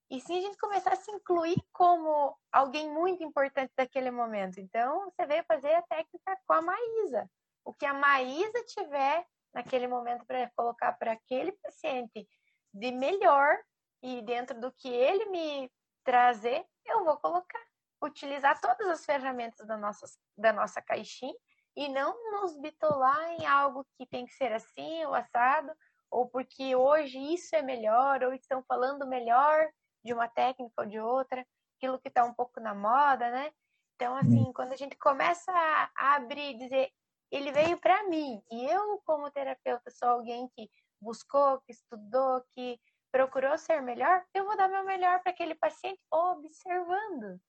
[0.09, 4.59] E sim a gente começar a se incluir como alguém muito importante daquele momento.
[4.59, 7.29] Então, você veio fazer a técnica com a Maísa.
[7.63, 12.27] O que a Maísa tiver naquele momento para colocar para aquele paciente
[12.73, 13.57] de melhor
[14.01, 15.71] e dentro do que ele me
[16.03, 17.61] trazer, eu vou colocar.
[18.03, 20.05] Utilizar todas as ferramentas da nossa,
[20.37, 21.33] da nossa caixinha
[21.75, 25.71] e não nos bitolar em algo que tem que ser assim ou assado,
[26.11, 29.69] ou porque hoje isso é melhor, ou estão falando melhor
[30.03, 31.45] de uma técnica ou de outra,
[31.77, 33.51] aquilo que está um pouco na moda, né?
[33.95, 36.91] Então, assim, quando a gente começa a abrir, dizer,
[37.35, 40.69] ele veio para mim, e eu, como terapeuta, sou alguém que
[41.01, 42.79] buscou, que estudou, que
[43.11, 47.39] procurou ser melhor, eu vou dar meu melhor para aquele paciente observando.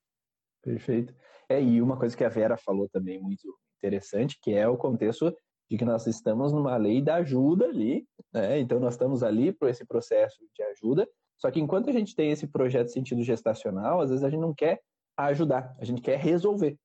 [0.62, 1.14] Perfeito.
[1.49, 5.35] É, e uma coisa que a Vera falou também muito interessante, que é o contexto
[5.70, 8.59] de que nós estamos numa lei da ajuda ali, né?
[8.59, 11.09] Então nós estamos ali para esse processo de ajuda.
[11.38, 14.55] Só que enquanto a gente tem esse projeto sentido gestacional, às vezes a gente não
[14.55, 14.81] quer
[15.16, 16.79] ajudar, a gente quer resolver,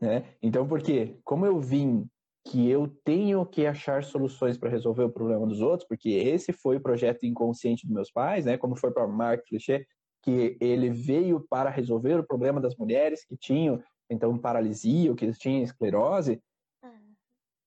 [0.00, 0.34] né?
[0.42, 2.06] Então, porque como eu vim
[2.44, 6.76] que eu tenho que achar soluções para resolver o problema dos outros, porque esse foi
[6.76, 8.58] o projeto inconsciente dos meus pais, né?
[8.58, 9.86] Como foi para Mark Cliché,
[10.22, 15.30] que ele veio para resolver o problema das mulheres que tinham então paralisia ou que
[15.32, 16.40] tinham esclerose.
[16.82, 17.14] Uhum.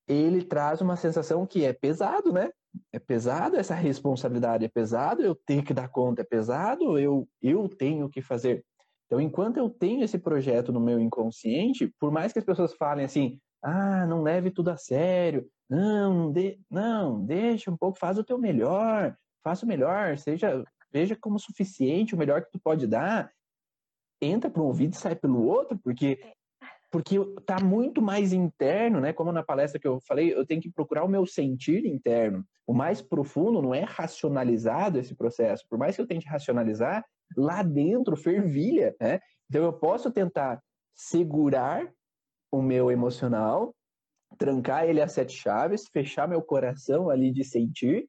[0.07, 2.51] Ele traz uma sensação que é pesado, né?
[2.91, 7.69] É pesado essa responsabilidade, é pesado eu ter que dar conta, é pesado eu eu
[7.69, 8.63] tenho que fazer.
[9.05, 13.05] Então, enquanto eu tenho esse projeto no meu inconsciente, por mais que as pessoas falem
[13.05, 18.23] assim, ah, não leve tudo a sério, não, de, não, deixa um pouco, faz o
[18.23, 23.31] teu melhor, faça o melhor, seja, veja como suficiente, o melhor que tu pode dar,
[24.21, 26.19] entra por um ouvido e sai pelo outro, porque
[26.91, 29.11] porque tá muito mais interno, né?
[29.11, 32.41] Como na palestra que eu falei, eu tenho que procurar o meu sentir interno.
[32.65, 35.65] O mais profundo não é racionalizado esse processo.
[35.67, 37.03] Por mais que eu tente racionalizar,
[37.35, 39.19] lá dentro fervilha, né?
[39.49, 41.91] Então eu posso tentar segurar
[42.57, 43.75] o meu emocional,
[44.37, 48.07] trancar ele a sete chaves, fechar meu coração ali de sentir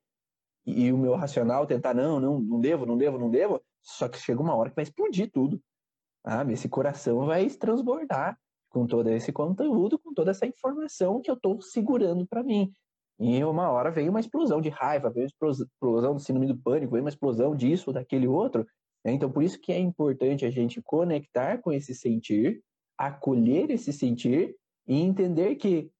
[0.67, 3.63] e, o meu racional tentar não, não, não devo, não devo, não devo.
[3.83, 5.61] Só que chega uma hora que vai explodir tudo.
[6.25, 8.37] Ah, esse coração vai transbordar
[8.69, 12.73] com todo esse conteúdo, com toda essa informação que eu estou segurando para mim.
[13.19, 16.93] E uma hora veio uma explosão de raiva, veio uma explosão do síndrome do pânico,
[16.93, 18.67] veio uma explosão disso, daquele outro.
[19.05, 19.13] Né?
[19.13, 22.61] Então, por isso que é importante a gente conectar com esse sentir,
[22.99, 24.55] acolher esse sentir
[24.87, 25.91] e entender que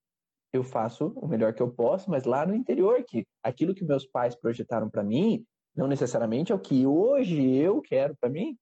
[0.53, 4.07] eu faço o melhor que eu posso, mas lá no interior, que aquilo que meus
[4.07, 5.45] pais projetaram para mim,
[5.77, 8.57] não necessariamente é o que hoje eu quero para mim,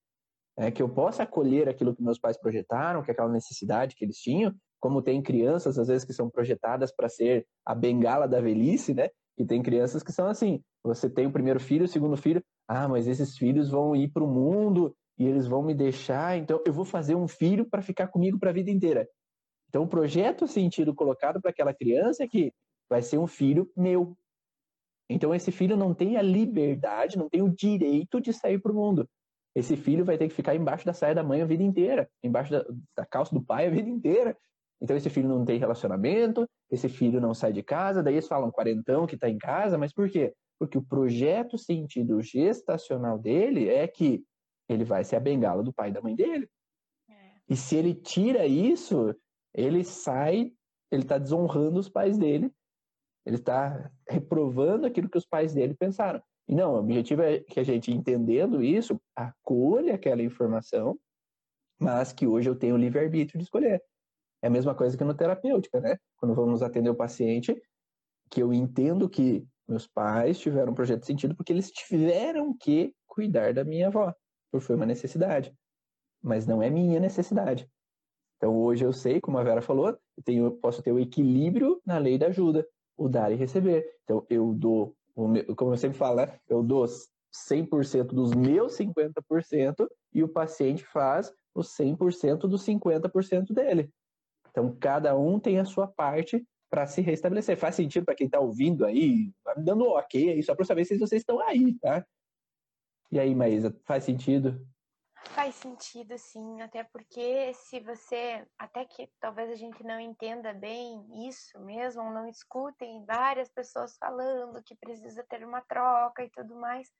[0.57, 4.18] é que eu possa acolher aquilo que meus pais projetaram, que aquela necessidade que eles
[4.18, 8.92] tinham, como tem crianças às vezes que são projetadas para ser a bengala da velhice,
[8.94, 9.09] né?
[9.37, 12.88] E tem crianças que são assim, você tem o primeiro filho, o segundo filho, ah,
[12.88, 16.72] mas esses filhos vão ir para o mundo e eles vão me deixar, então eu
[16.72, 19.09] vou fazer um filho para ficar comigo para a vida inteira.
[19.68, 22.53] Então o projeto sentido colocado para aquela criança é que
[22.88, 24.16] vai ser um filho meu.
[25.09, 28.74] Então esse filho não tem a liberdade, não tem o direito de sair para o
[28.74, 29.09] mundo.
[29.55, 32.50] Esse filho vai ter que ficar embaixo da saia da mãe a vida inteira, embaixo
[32.50, 32.64] da,
[32.96, 34.37] da calça do pai a vida inteira.
[34.81, 38.50] Então esse filho não tem relacionamento, esse filho não sai de casa, daí eles falam
[38.50, 40.35] quarentão que está em casa, mas por quê?
[40.59, 44.24] Porque o projeto sentido gestacional dele é que
[44.68, 46.48] ele vai ser a bengala do pai e da mãe dele.
[47.09, 47.14] É.
[47.48, 49.14] E se ele tira isso,
[49.55, 50.53] ele sai,
[50.90, 52.53] ele está desonrando os pais dele,
[53.27, 56.22] ele está reprovando aquilo que os pais dele pensaram.
[56.46, 60.98] E não, o objetivo é que a gente, entendendo isso, acolha aquela informação,
[61.81, 63.83] mas que hoje eu tenho livre-arbítrio de escolher.
[64.42, 65.96] É a mesma coisa que no terapêutica, né?
[66.18, 67.61] Quando vamos atender o paciente,
[68.31, 72.94] que eu entendo que meus pais tiveram um projeto de sentido porque eles tiveram que
[73.07, 74.14] cuidar da minha avó,
[74.60, 75.54] foi uma necessidade,
[76.22, 77.68] mas não é minha necessidade.
[78.36, 81.98] Então hoje eu sei, como a Vera falou, eu tenho, posso ter o equilíbrio na
[81.98, 83.84] lei da ajuda, o dar e receber.
[84.04, 84.94] Então eu dou,
[85.56, 86.38] como eu sempre falo, né?
[86.48, 86.84] eu dou
[87.34, 93.90] 100% dos meus 50% e o paciente faz os 100% dos 50% dele.
[94.50, 97.56] Então cada um tem a sua parte para se restabelecer.
[97.56, 99.32] Faz sentido para quem está ouvindo aí?
[99.44, 102.04] Tá me dando ok aí, só para saber se vocês estão aí, tá?
[103.14, 104.66] E aí, Maísa, faz sentido?
[105.27, 111.29] Faz sentido, sim, até porque se você, até que talvez a gente não entenda bem
[111.29, 116.57] isso mesmo, ou não escutem várias pessoas falando que precisa ter uma troca e tudo
[116.57, 116.90] mais,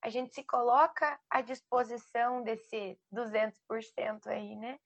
[0.00, 4.78] a gente se coloca à disposição desse 200% aí, né?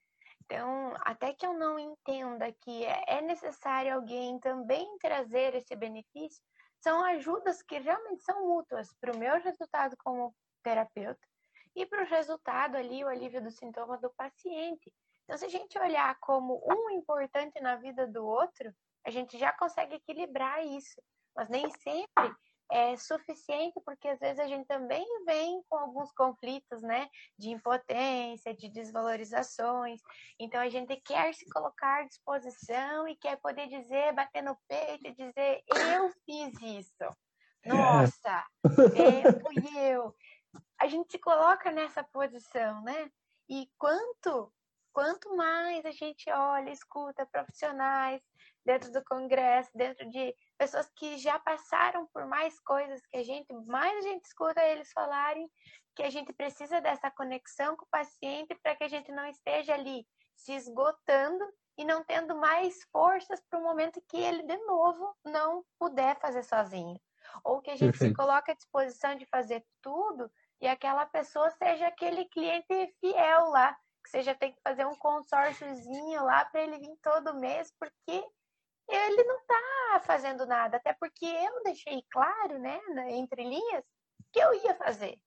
[0.46, 6.42] Então, até que eu não entenda que é, é necessário alguém também trazer esse benefício,
[6.80, 10.34] são ajudas que realmente são mútuas para o meu resultado como
[10.68, 11.26] terapeuta
[11.74, 14.92] e para o resultado ali, o alívio do sintoma do paciente.
[15.24, 18.72] Então, se a gente olhar como um importante na vida do outro,
[19.06, 21.00] a gente já consegue equilibrar isso.
[21.36, 22.34] Mas nem sempre
[22.70, 28.54] é suficiente, porque às vezes a gente também vem com alguns conflitos, né, de impotência,
[28.54, 30.00] de desvalorizações.
[30.38, 35.06] Então a gente quer se colocar à disposição e quer poder dizer, bater no peito
[35.06, 35.62] e dizer:
[35.94, 37.04] eu fiz isso.
[37.64, 37.68] É.
[37.68, 38.46] Nossa,
[38.94, 40.14] é, fui eu.
[40.80, 43.10] A gente se coloca nessa posição, né?
[43.48, 44.52] E quanto
[44.98, 48.20] quanto mais a gente olha, escuta profissionais
[48.64, 53.46] dentro do congresso, dentro de pessoas que já passaram por mais coisas que a gente,
[53.68, 55.48] mais a gente escuta eles falarem
[55.94, 59.74] que a gente precisa dessa conexão com o paciente para que a gente não esteja
[59.74, 61.44] ali se esgotando
[61.76, 66.42] e não tendo mais forças para o momento que ele de novo não puder fazer
[66.42, 67.00] sozinho.
[67.44, 68.10] Ou que a gente Perfeito.
[68.12, 73.76] se coloque à disposição de fazer tudo e aquela pessoa seja aquele cliente fiel lá,
[74.02, 78.24] que você já tem que fazer um consórciozinho lá para ele vir todo mês, porque
[78.88, 83.84] ele não está fazendo nada, até porque eu deixei claro, né, entre linhas,
[84.32, 85.20] que eu ia fazer.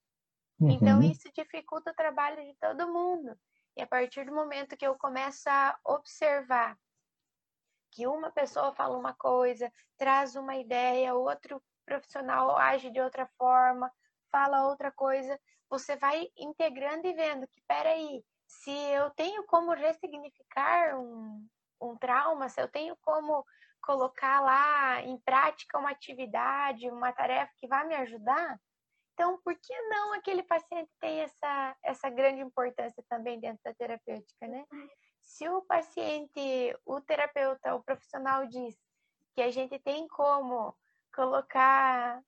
[0.60, 0.72] Então, uhum.
[0.72, 3.38] Então, isso dificulta o trabalho de todo mundo.
[3.76, 6.78] E a partir do momento que eu começo a observar
[7.92, 11.62] que uma pessoa fala uma coisa, traz uma ideia, outro
[11.92, 13.92] profissional age de outra forma,
[14.32, 15.38] fala outra coisa,
[15.70, 21.46] você vai integrando e vendo que, peraí, se eu tenho como ressignificar um,
[21.82, 23.46] um trauma, se eu tenho como
[23.82, 28.58] colocar lá em prática uma atividade, uma tarefa que vai me ajudar,
[29.14, 34.48] então por que não aquele paciente tem essa, essa grande importância também dentro da terapêutica,
[34.48, 34.66] né?
[35.20, 38.78] Se o paciente, o terapeuta, o profissional diz
[39.34, 40.76] que a gente tem como
[41.12, 42.22] colocar.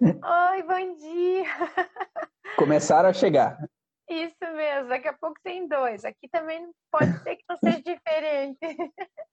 [0.00, 1.44] Oi, bom dia!
[2.56, 3.58] Começaram a chegar.
[4.08, 6.04] Isso mesmo, daqui a pouco tem dois.
[6.04, 8.58] Aqui também pode ser que não seja diferente.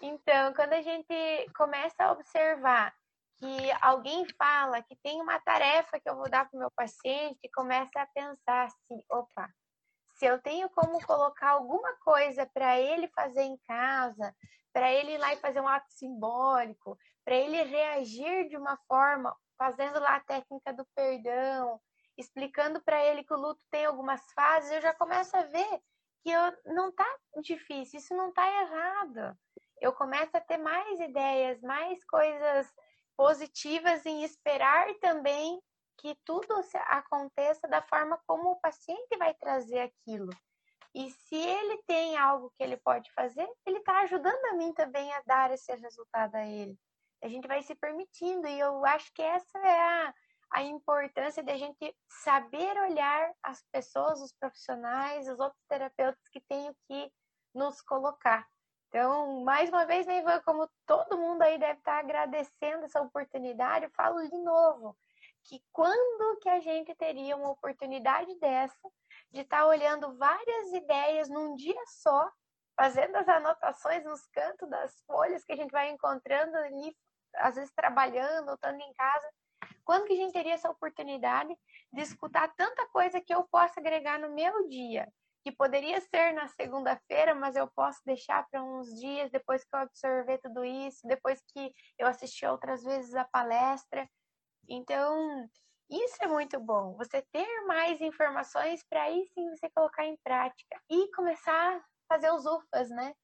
[0.00, 1.12] Então, quando a gente
[1.56, 2.94] começa a observar
[3.36, 7.50] que alguém fala que tem uma tarefa que eu vou dar para o meu paciente,
[7.52, 9.50] começa a pensar assim: opa,
[10.14, 14.34] se eu tenho como colocar alguma coisa para ele fazer em casa,
[14.78, 19.36] para ele ir lá e fazer um ato simbólico, para ele reagir de uma forma,
[19.58, 21.80] fazendo lá a técnica do perdão,
[22.16, 25.82] explicando para ele que o luto tem algumas fases, eu já começo a ver
[26.22, 27.04] que eu, não tá
[27.42, 29.36] difícil, isso não tá errado.
[29.80, 32.72] Eu começo a ter mais ideias, mais coisas
[33.16, 35.60] positivas em esperar também
[35.96, 36.54] que tudo
[36.86, 40.30] aconteça da forma como o paciente vai trazer aquilo.
[40.98, 45.12] E se ele tem algo que ele pode fazer, ele está ajudando a mim também
[45.12, 46.76] a dar esse resultado a ele.
[47.22, 50.14] A gente vai se permitindo, e eu acho que essa é a,
[50.54, 56.40] a importância de a gente saber olhar as pessoas, os profissionais, os outros terapeutas que
[56.48, 57.12] têm que
[57.54, 58.44] nos colocar.
[58.88, 63.84] Então, mais uma vez, né, Ivan, como todo mundo aí deve estar agradecendo essa oportunidade,
[63.84, 64.98] eu falo de novo
[65.44, 68.76] que quando que a gente teria uma oportunidade dessa
[69.30, 72.30] de estar olhando várias ideias num dia só,
[72.76, 76.96] fazendo as anotações nos cantos das folhas que a gente vai encontrando ali,
[77.36, 79.28] às vezes trabalhando ou estando em casa,
[79.84, 81.54] quando que a gente teria essa oportunidade
[81.92, 85.10] de escutar tanta coisa que eu possa agregar no meu dia?
[85.42, 89.80] Que poderia ser na segunda-feira, mas eu posso deixar para uns dias depois que eu
[89.80, 94.08] absorver tudo isso, depois que eu assisti outras vezes a palestra.
[94.68, 95.48] Então,
[95.90, 96.94] Isso é muito bom.
[96.96, 102.30] Você ter mais informações para aí sim você colocar em prática e começar a fazer
[102.30, 103.14] os UFAs, né?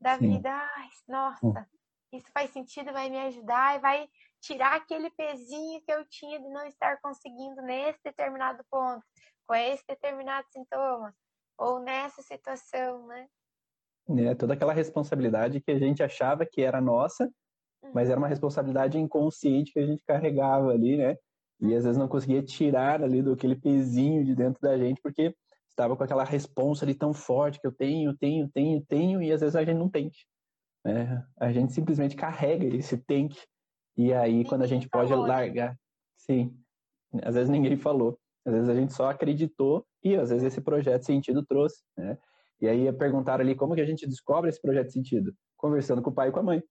[0.00, 0.32] Da sim.
[0.32, 0.50] vida.
[0.50, 1.68] Ai, nossa,
[2.12, 4.08] isso faz sentido, vai me ajudar e vai
[4.40, 9.04] tirar aquele pezinho que eu tinha de não estar conseguindo nesse determinado ponto,
[9.46, 11.14] com esse determinado sintoma,
[11.58, 13.28] ou nessa situação, né?
[14.10, 17.30] É, toda aquela responsabilidade que a gente achava que era nossa,
[17.92, 18.30] mas era uma uhum.
[18.30, 21.16] responsabilidade inconsciente que a gente carregava ali, né?
[21.60, 25.34] E às vezes não conseguia tirar ali do aquele pezinho de dentro da gente, porque
[25.68, 29.40] estava com aquela responsa ali tão forte que eu tenho, tenho, tenho, tenho, e às
[29.40, 30.10] vezes a gente não tem.
[30.84, 31.24] Né?
[31.36, 33.34] A gente simplesmente carrega esse tank,
[33.96, 35.76] e aí quando a gente pode falou, largar,
[36.16, 36.56] sim,
[37.22, 41.04] às vezes ninguém falou, às vezes a gente só acreditou, e às vezes esse projeto
[41.04, 42.16] sentido trouxe, né?
[42.60, 45.32] E aí perguntaram ali como que a gente descobre esse projeto sentido?
[45.56, 46.62] Conversando com o pai e com a mãe,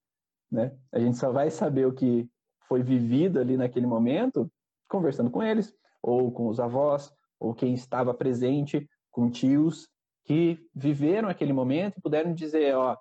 [0.50, 0.76] né?
[0.92, 2.28] A gente só vai saber o que
[2.66, 4.50] foi vivido ali naquele momento
[4.88, 5.72] conversando com eles,
[6.02, 9.88] ou com os avós, ou quem estava presente, com tios
[10.24, 12.96] que viveram aquele momento e puderam dizer, ó,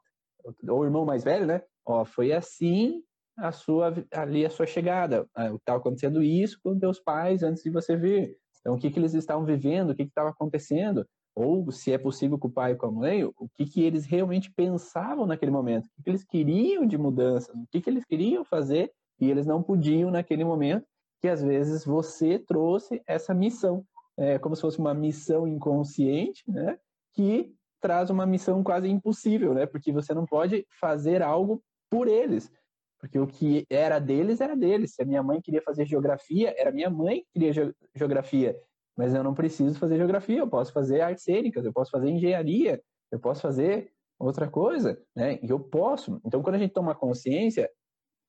[0.67, 1.61] ou o irmão mais velho, né?
[1.85, 3.03] Ó, foi assim
[3.37, 5.27] a sua ali a sua chegada.
[5.35, 8.37] Estava ah, acontecendo isso com teus pais antes de você vir.
[8.59, 9.91] Então, o que que eles estavam vivendo?
[9.91, 11.05] O que que estava acontecendo?
[11.35, 14.05] Ou, se é possível com o pai e com a mãe, o que que eles
[14.05, 15.85] realmente pensavam naquele momento?
[15.85, 17.53] O que, que eles queriam de mudança?
[17.53, 20.85] O que que eles queriam fazer e eles não podiam naquele momento?
[21.21, 23.85] Que às vezes você trouxe essa missão,
[24.17, 26.77] é, como se fosse uma missão inconsciente, né?
[27.13, 29.65] Que traz uma missão quase impossível, né?
[29.65, 32.51] Porque você não pode fazer algo por eles.
[32.99, 34.93] Porque o que era deles era deles.
[34.95, 38.59] Se a minha mãe queria fazer geografia, era minha mãe que queria geografia.
[38.97, 42.81] Mas eu não preciso fazer geografia, eu posso fazer artes cênicas, eu posso fazer engenharia,
[43.11, 45.39] eu posso fazer outra coisa, né?
[45.43, 46.19] E eu posso.
[46.25, 47.69] Então, quando a gente toma consciência,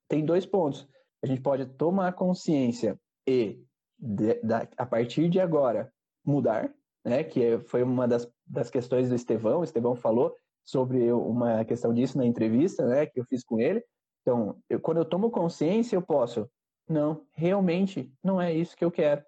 [0.08, 0.86] tem dois pontos.
[1.22, 3.62] A gente pode tomar consciência e,
[3.98, 5.92] de, da, a partir de agora,
[6.24, 6.72] mudar,
[7.04, 7.24] né?
[7.24, 9.60] Que foi uma das, das questões do Estevão.
[9.60, 13.06] O Estevão falou sobre uma questão disso na entrevista, né?
[13.06, 13.82] Que eu fiz com ele.
[14.22, 16.48] Então, eu, quando eu tomo consciência, eu posso,
[16.88, 19.24] não, realmente não é isso que eu quero.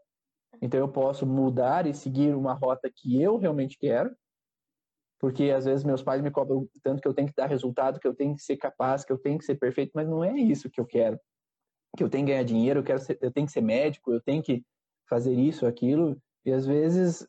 [0.60, 4.14] Então, eu posso mudar e seguir uma rota que eu realmente quero,
[5.18, 8.06] porque às vezes meus pais me cobram tanto que eu tenho que dar resultado, que
[8.06, 10.70] eu tenho que ser capaz, que eu tenho que ser perfeito, mas não é isso
[10.70, 11.18] que eu quero.
[11.96, 14.20] Que eu tenho que ganhar dinheiro, eu, quero ser, eu tenho que ser médico, eu
[14.20, 14.62] tenho que
[15.08, 17.26] fazer isso, aquilo, e às vezes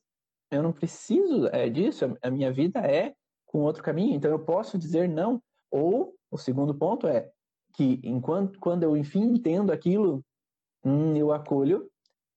[0.52, 3.14] eu não preciso é, disso, a minha vida é
[3.46, 5.42] com outro caminho, então eu posso dizer não.
[5.72, 7.30] Ou o segundo ponto é,
[7.74, 10.24] que enquanto quando eu enfim entendo aquilo,
[10.84, 11.90] hum, eu acolho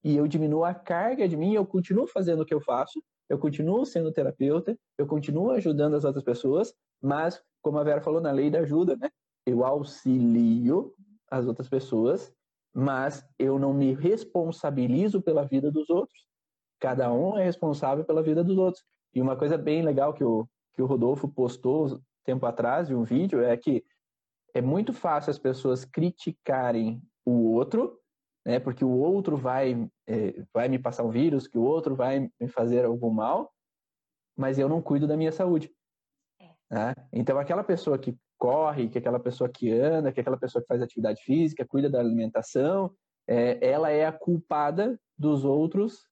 [0.02, 3.38] e eu diminuo a carga de mim, eu continuo fazendo o que eu faço, eu
[3.38, 8.30] continuo sendo terapeuta, eu continuo ajudando as outras pessoas, mas como a Vera falou na
[8.30, 9.10] lei da ajuda, né?
[9.46, 10.94] Eu auxilio
[11.38, 12.32] as outras pessoas,
[12.72, 16.26] mas eu não me responsabilizo pela vida dos outros.
[16.80, 18.84] Cada um é responsável pela vida dos outros.
[19.14, 23.04] E uma coisa bem legal que o, que o Rodolfo postou tempo atrás de um
[23.04, 23.84] vídeo é que
[24.52, 27.98] é muito fácil as pessoas criticarem o outro,
[28.44, 28.58] né?
[28.60, 32.48] Porque o outro vai, é, vai me passar um vírus, que o outro vai me
[32.48, 33.52] fazer algum mal,
[34.36, 35.72] mas eu não cuido da minha saúde.
[36.40, 36.50] É.
[36.70, 36.94] Né?
[37.12, 40.82] Então, aquela pessoa que corre, que aquela pessoa que anda, que aquela pessoa que faz
[40.82, 42.94] atividade física, cuida da alimentação,
[43.26, 46.06] é, ela é a culpada dos outros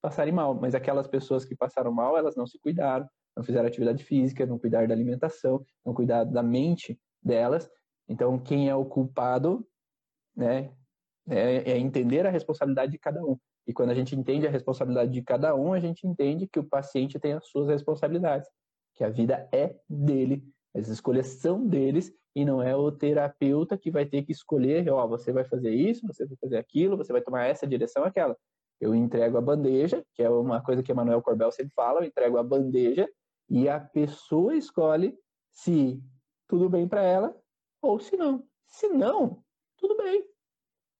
[0.00, 0.54] passarem mal.
[0.54, 4.58] Mas aquelas pessoas que passaram mal, elas não se cuidaram, não fizeram atividade física, não
[4.58, 7.68] cuidaram da alimentação, não cuidaram da mente delas.
[8.08, 9.66] Então, quem é o culpado,
[10.34, 10.72] né,
[11.28, 13.38] é, é entender a responsabilidade de cada um.
[13.66, 16.64] E quando a gente entende a responsabilidade de cada um, a gente entende que o
[16.64, 18.48] paciente tem as suas responsabilidades,
[18.94, 20.44] que a vida é dele,
[20.76, 25.06] as escolhas são deles e não é o terapeuta que vai ter que escolher, ó,
[25.06, 28.36] você vai fazer isso, você vai fazer aquilo, você vai tomar essa direção, aquela.
[28.78, 32.36] Eu entrego a bandeja, que é uma coisa que Emanuel Corbel sempre fala, eu entrego
[32.36, 33.08] a bandeja
[33.48, 35.18] e a pessoa escolhe
[35.50, 35.98] se
[36.46, 37.34] tudo bem para ela
[37.80, 38.44] ou se não.
[38.66, 39.42] Se não,
[39.78, 40.22] tudo bem.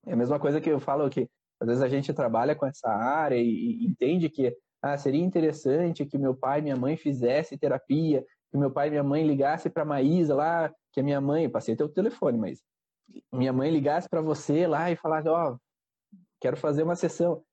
[0.07, 1.29] É a mesma coisa que eu falo que
[1.61, 6.07] às vezes a gente trabalha com essa área e, e entende que ah, seria interessante
[6.07, 9.69] que meu pai e minha mãe fizesse terapia, que meu pai e minha mãe ligasse
[9.69, 12.63] para Maísa lá, que a minha mãe, passei teu telefone, mas
[13.33, 15.59] minha mãe ligasse para você lá e falasse, ó, oh,
[16.41, 17.45] quero fazer uma sessão.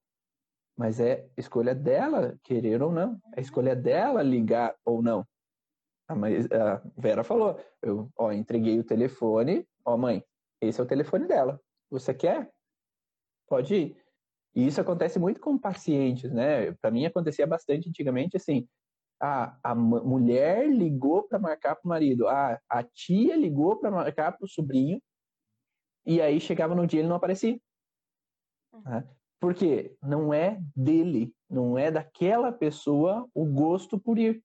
[0.75, 3.19] Mas é escolha dela querer ou não.
[3.35, 5.25] É escolha dela ligar ou não.
[6.07, 10.23] A, a Vera falou, eu ó, entreguei o telefone, ó mãe,
[10.61, 11.61] esse é o telefone dela.
[11.91, 12.51] Você quer?
[13.47, 14.03] Pode ir.
[14.55, 16.71] E isso acontece muito com pacientes, né?
[16.73, 18.67] Para mim acontecia bastante antigamente assim.
[19.25, 24.33] Ah, a mulher ligou para marcar para o marido, ah, a tia ligou para marcar
[24.33, 25.01] para o sobrinho,
[26.05, 27.57] e aí chegava no dia ele não aparecia.
[28.83, 29.07] Né?
[29.39, 34.43] Porque não é dele, não é daquela pessoa o gosto por ir.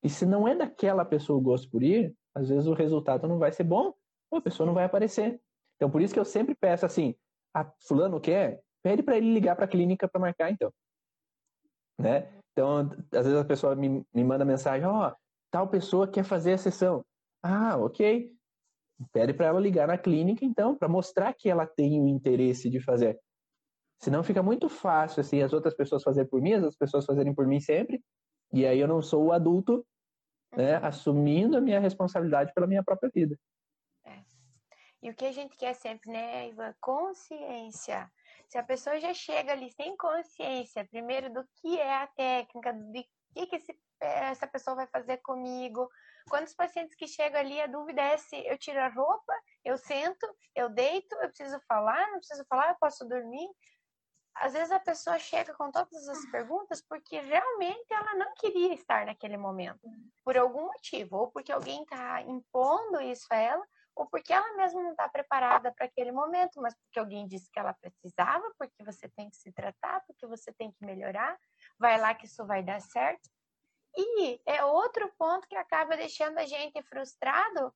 [0.00, 3.40] E se não é daquela pessoa o gosto por ir, às vezes o resultado não
[3.40, 3.92] vai ser bom,
[4.32, 5.40] a pessoa não vai aparecer.
[5.74, 7.16] Então, por isso que eu sempre peço assim:
[7.52, 8.62] a fulano quer?
[8.80, 10.72] Pede para ele ligar para a clínica para marcar, então.
[11.98, 12.41] Né?
[12.52, 15.16] Então, às vezes a pessoa me, me manda mensagem: ó, oh,
[15.50, 17.04] tal pessoa quer fazer a sessão.
[17.42, 18.30] Ah, ok.
[19.12, 22.80] Pede para ela ligar na clínica, então, para mostrar que ela tem o interesse de
[22.80, 23.18] fazer.
[24.00, 27.34] Senão fica muito fácil, assim, as outras pessoas fazerem por mim, as outras pessoas fazerem
[27.34, 28.02] por mim sempre,
[28.52, 29.86] e aí eu não sou o adulto,
[30.56, 30.86] né, uhum.
[30.86, 33.38] assumindo a minha responsabilidade pela minha própria vida.
[34.04, 34.20] É.
[35.02, 36.74] E o que a gente quer sempre, né, Ivan?
[36.80, 38.10] Consciência.
[38.52, 43.02] Se a pessoa já chega ali sem consciência, primeiro do que é a técnica, de
[43.32, 45.88] que, que esse, essa pessoa vai fazer comigo.
[46.28, 49.32] Quantos pacientes que chegam ali, a dúvida é se eu tiro a roupa,
[49.64, 53.48] eu sento, eu deito, eu preciso falar, não preciso falar, eu posso dormir
[54.34, 59.04] às vezes a pessoa chega com todas as perguntas porque realmente ela não queria estar
[59.04, 59.80] naquele momento,
[60.24, 63.66] por algum motivo, ou porque alguém está impondo isso a ela,
[64.02, 67.58] ou porque ela mesma não está preparada para aquele momento, mas porque alguém disse que
[67.58, 71.38] ela precisava, porque você tem que se tratar, porque você tem que melhorar,
[71.78, 73.30] vai lá que isso vai dar certo.
[73.96, 77.72] E é outro ponto que acaba deixando a gente frustrado,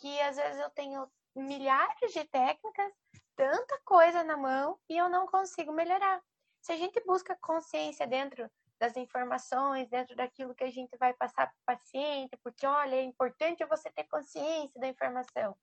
[0.00, 2.92] que às vezes eu tenho milhares de técnicas
[3.34, 6.22] tanta coisa na mão e eu não consigo melhorar.
[6.62, 11.46] Se a gente busca consciência dentro das informações, dentro daquilo que a gente vai passar
[11.46, 15.56] para o paciente, porque olha, é importante você ter consciência da informação.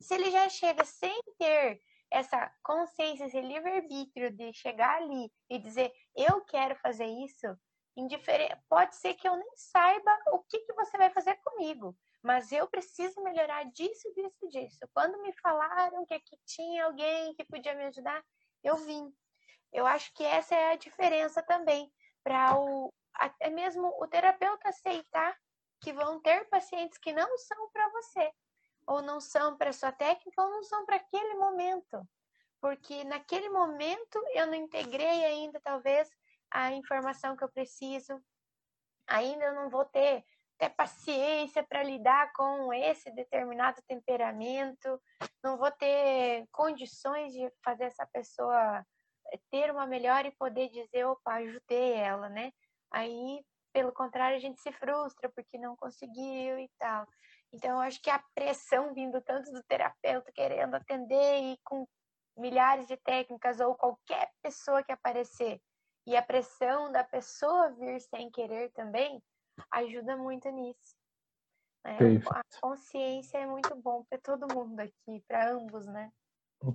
[0.00, 1.80] Se ele já chega sem ter
[2.10, 7.46] essa consciência, esse livre-arbítrio de chegar ali e dizer eu quero fazer isso,
[8.68, 12.66] pode ser que eu nem saiba o que, que você vai fazer comigo mas eu
[12.68, 14.78] preciso melhorar disso, disso, disso.
[14.92, 18.22] Quando me falaram que aqui tinha alguém que podia me ajudar,
[18.62, 19.12] eu vim.
[19.72, 21.92] Eu acho que essa é a diferença também
[22.24, 25.36] para o até mesmo o terapeuta aceitar
[25.80, 28.32] que vão ter pacientes que não são para você,
[28.88, 32.02] ou não são para sua técnica, ou não são para aquele momento.
[32.60, 36.10] Porque naquele momento eu não integrei ainda talvez
[36.50, 38.20] a informação que eu preciso,
[39.06, 40.24] ainda eu não vou ter
[40.58, 45.00] ter paciência para lidar com esse determinado temperamento,
[45.40, 48.84] não vou ter condições de fazer essa pessoa
[49.52, 52.50] ter uma melhor e poder dizer, opa, ajudei ela, né?
[52.90, 57.06] Aí, pelo contrário, a gente se frustra porque não conseguiu e tal.
[57.52, 61.86] Então, eu acho que a pressão vindo tanto do terapeuta querendo atender e com
[62.36, 65.60] milhares de técnicas ou qualquer pessoa que aparecer,
[66.06, 69.22] e a pressão da pessoa vir sem querer também,
[69.70, 70.96] ajuda muito nisso.
[71.84, 71.98] Né?
[72.30, 76.10] A consciência é muito bom para todo mundo aqui, para ambos, né?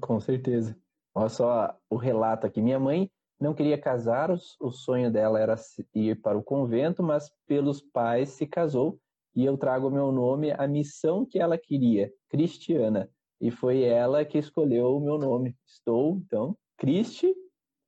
[0.02, 0.78] Com certeza.
[1.16, 2.62] Olha só o relato aqui.
[2.62, 5.56] Minha mãe não queria casar, o sonho dela era
[5.94, 9.00] ir para o convento, mas pelos pais se casou
[9.36, 13.10] e eu trago meu nome, a missão que ela queria, Cristiana.
[13.42, 15.56] E foi ela que escolheu o meu nome.
[15.66, 17.34] Estou, então, Cristi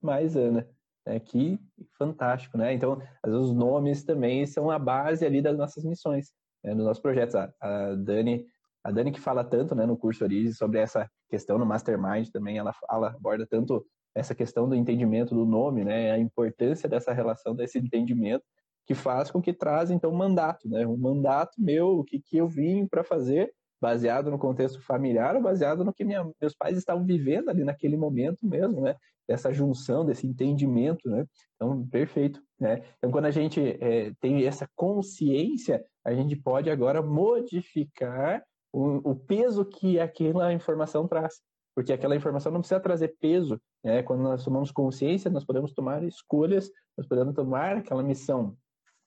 [0.02, 0.68] mais Ana.
[1.08, 1.60] É, que
[1.98, 2.74] fantástico, né?
[2.74, 6.32] Então, às vezes, os nomes também são a base ali das nossas missões,
[6.64, 6.74] né?
[6.74, 7.36] nos nossos projetos.
[7.36, 8.46] A, a, Dani,
[8.84, 12.58] a Dani que fala tanto, né, no curso Orize sobre essa questão no Mastermind também,
[12.58, 13.86] ela fala, aborda tanto
[14.16, 18.44] essa questão do entendimento do nome, né, a importância dessa relação, desse entendimento,
[18.86, 22.38] que faz com que traz, então, um mandato, né, um mandato meu, o que, que
[22.38, 27.06] eu vim para fazer, baseado no contexto familiar baseado no que minha, meus pais estavam
[27.06, 28.96] vivendo ali naquele momento mesmo, né?
[29.28, 31.26] Dessa junção, desse entendimento, né?
[31.56, 32.84] Então, perfeito, né?
[32.98, 39.16] Então, quando a gente é, tem essa consciência, a gente pode agora modificar o, o,
[39.16, 41.42] peso que aquela informação traz.
[41.76, 44.02] Porque aquela informação não precisa trazer peso, né?
[44.04, 48.56] Quando nós tomamos consciência, nós podemos tomar escolhas, nós podemos tomar aquela missão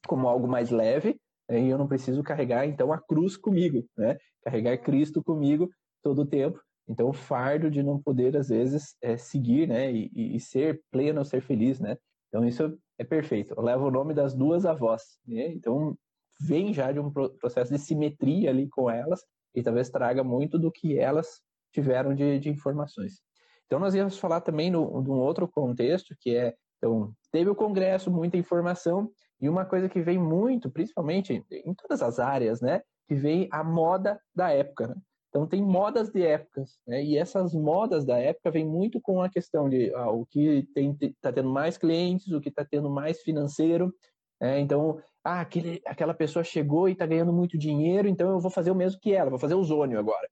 [0.07, 1.19] como algo mais leve,
[1.49, 1.61] né?
[1.61, 4.17] e eu não preciso carregar então a cruz comigo, né?
[4.43, 5.69] Carregar Cristo comigo
[6.03, 6.61] todo o tempo.
[6.89, 9.93] Então o fardo de não poder às vezes é seguir, né?
[9.93, 11.97] E, e ser pleno, ser feliz, né?
[12.29, 13.55] Então isso é perfeito.
[13.57, 15.49] Eu levo o nome das duas avós, né?
[15.49, 15.97] Então
[16.41, 19.21] vem já de um processo de simetria ali com elas
[19.55, 21.41] e talvez traga muito do que elas
[21.73, 23.21] tiveram de, de informações.
[23.67, 27.57] Então nós íamos falar também no, de um outro contexto que é então teve o
[27.57, 29.11] congresso, muita informação
[29.41, 32.83] e uma coisa que vem muito, principalmente em todas as áreas, né?
[33.07, 34.89] Que vem a moda da época.
[34.89, 34.97] Né?
[35.29, 37.05] Então tem modas de épocas, né?
[37.05, 40.67] E essas modas da época vem muito com a questão de ah, o que
[41.01, 43.95] está tendo mais clientes, o que está tendo mais financeiro.
[44.41, 44.59] Né?
[44.61, 48.71] Então, ah, aquele, aquela pessoa chegou e está ganhando muito dinheiro, então eu vou fazer
[48.71, 50.29] o mesmo que ela, vou fazer o zônio agora.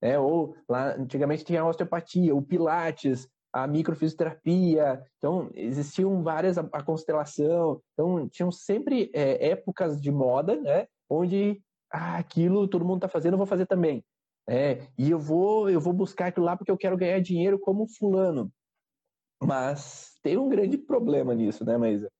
[0.00, 6.82] É, ou lá antigamente tinha a osteopatia, o pilates, a microfisioterapia, então existiam várias, a,
[6.82, 13.08] constelação, então tinham sempre é, épocas de moda, né, onde ah, aquilo todo mundo está
[13.08, 14.04] fazendo, eu vou fazer também.
[14.48, 17.88] É, e eu vou, eu vou buscar aquilo lá porque eu quero ganhar dinheiro como
[17.88, 18.52] fulano.
[19.42, 22.10] Mas tem um grande problema nisso, né, Maísa?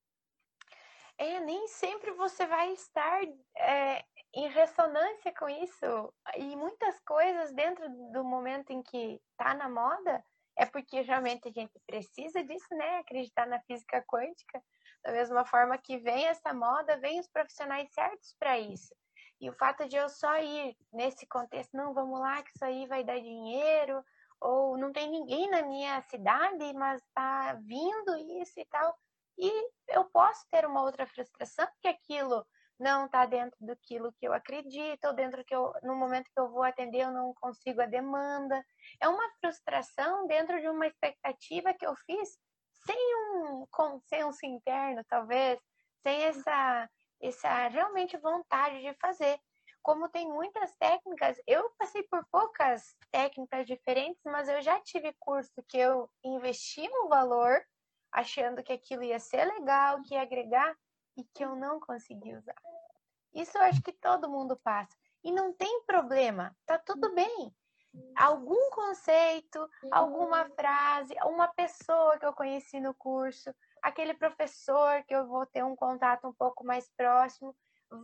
[1.18, 3.22] É, nem sempre você vai estar
[3.57, 4.03] é,
[4.34, 6.14] em ressonância com isso.
[6.37, 10.24] E muitas coisas dentro do momento em que tá na moda
[10.57, 12.98] é porque realmente a gente precisa disso, né?
[12.98, 14.62] Acreditar na física quântica.
[15.04, 18.94] Da mesma forma que vem essa moda, vem os profissionais certos para isso.
[19.40, 22.86] E o fato de eu só ir nesse contexto, não, vamos lá, que isso aí
[22.86, 24.02] vai dar dinheiro,
[24.40, 28.96] ou não tem ninguém na minha cidade, mas tá vindo isso e tal.
[29.38, 32.46] E eu posso ter uma outra frustração, porque aquilo
[32.79, 36.51] não está dentro daquilo que eu acredito, ou dentro que eu, no momento que eu
[36.51, 38.62] vou atender, eu não consigo a demanda.
[39.01, 42.39] É uma frustração dentro de uma expectativa que eu fiz
[42.85, 42.97] sem
[43.43, 45.59] um consenso interno, talvez,
[46.03, 49.39] sem essa, essa realmente vontade de fazer.
[49.83, 55.64] Como tem muitas técnicas, eu passei por poucas técnicas diferentes, mas eu já tive curso
[55.68, 57.64] que eu investi um valor
[58.12, 60.74] achando que aquilo ia ser legal, que ia agregar
[61.17, 62.55] e que eu não consegui usar.
[63.35, 64.97] Isso eu acho que todo mundo passa.
[65.23, 67.55] E não tem problema, tá tudo bem.
[68.17, 75.27] Algum conceito, alguma frase, uma pessoa que eu conheci no curso, aquele professor que eu
[75.27, 77.57] vou ter um contato um pouco mais próximo,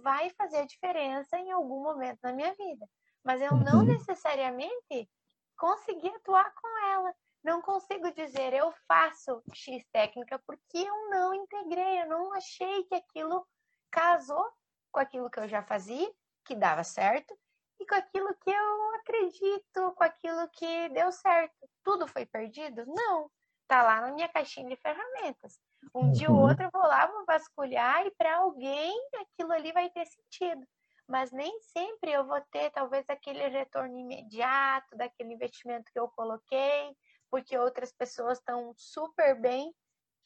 [0.02, 2.88] vai fazer diferença em algum momento na minha vida.
[3.22, 3.84] Mas eu não uhum.
[3.84, 5.08] necessariamente
[5.56, 7.14] consegui atuar com ela.
[7.42, 12.94] Não consigo dizer eu faço X técnica porque eu não integrei, eu não achei que
[12.94, 13.46] aquilo
[13.90, 14.48] casou
[14.92, 16.10] com aquilo que eu já fazia,
[16.44, 17.36] que dava certo,
[17.80, 21.68] e com aquilo que eu acredito, com aquilo que deu certo.
[21.82, 22.84] Tudo foi perdido?
[22.86, 23.30] Não.
[23.66, 25.58] Tá lá na minha caixinha de ferramentas.
[25.94, 26.12] Um uhum.
[26.12, 30.06] dia ou outro eu vou lá, vou vasculhar e para alguém aquilo ali vai ter
[30.06, 30.64] sentido.
[31.08, 36.96] Mas nem sempre eu vou ter talvez aquele retorno imediato daquele investimento que eu coloquei,
[37.32, 39.74] porque outras pessoas estão super bem,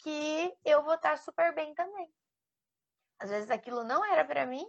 [0.01, 2.13] que eu vou estar super bem também.
[3.21, 4.67] Às vezes aquilo não era para mim,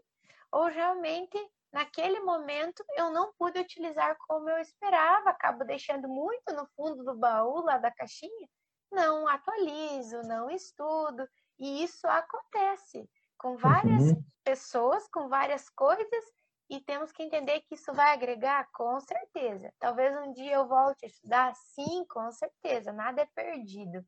[0.52, 1.36] ou realmente
[1.74, 7.18] naquele momento eu não pude utilizar como eu esperava, acabo deixando muito no fundo do
[7.18, 8.48] baú lá da caixinha,
[8.92, 11.28] não atualizo, não estudo,
[11.58, 14.24] e isso acontece com várias uhum.
[14.44, 16.24] pessoas, com várias coisas,
[16.70, 19.74] e temos que entender que isso vai agregar, com certeza.
[19.80, 24.06] Talvez um dia eu volte a estudar, sim, com certeza, nada é perdido.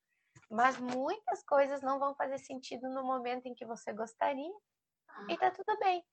[0.50, 4.52] Mas muitas coisas não vão fazer sentido no momento em que você gostaria,
[5.28, 6.04] e tá tudo bem.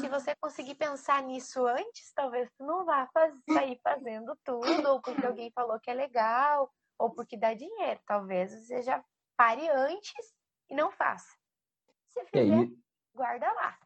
[0.00, 5.00] Se você conseguir pensar nisso antes, talvez tu não vá fazer, sair fazendo tudo, ou
[5.00, 8.00] porque alguém falou que é legal, ou porque dá dinheiro.
[8.06, 9.04] Talvez você já
[9.36, 10.34] pare antes
[10.70, 11.30] e não faça.
[12.08, 12.68] Se fizer,
[13.14, 13.78] guarda lá.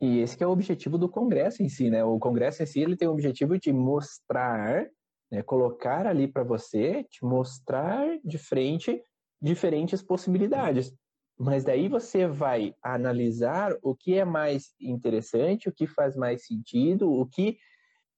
[0.00, 2.04] E esse é o objetivo do Congresso em si, né?
[2.04, 4.86] O Congresso em si ele tem o objetivo de mostrar,
[5.30, 9.02] né, colocar ali para você, te mostrar de frente
[9.40, 10.92] diferentes possibilidades.
[11.38, 17.10] Mas daí você vai analisar o que é mais interessante, o que faz mais sentido,
[17.10, 17.58] o que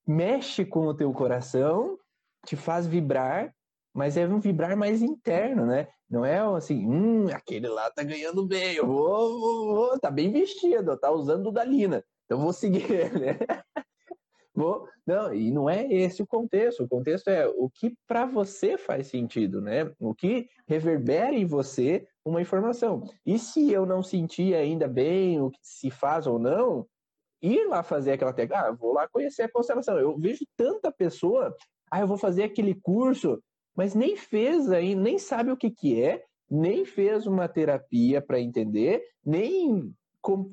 [0.07, 1.99] mexe com o teu coração,
[2.45, 3.53] te faz vibrar,
[3.97, 5.89] mas é um vibrar mais interno, né?
[6.09, 10.31] Não é assim, hum, aquele lá tá ganhando bem, eu vou, vou, vou tá bem
[10.31, 12.87] vestido, tá usando Dalina, então vou seguir,
[13.19, 13.39] né?
[14.55, 16.83] Vou, não, e não é esse o contexto.
[16.83, 19.93] O contexto é o que para você faz sentido, né?
[19.99, 23.03] O que reverbera em você uma informação.
[23.25, 26.87] E se eu não sentir ainda bem o que se faz ou não,
[27.43, 29.99] ir lá fazer aquela técnica, ah, vou lá conhecer a constelação.
[29.99, 31.55] Eu vejo tanta pessoa,
[31.91, 33.39] ah, eu vou fazer aquele curso,
[33.77, 38.41] mas nem fez aí, nem sabe o que, que é, nem fez uma terapia para
[38.41, 39.93] entender, nem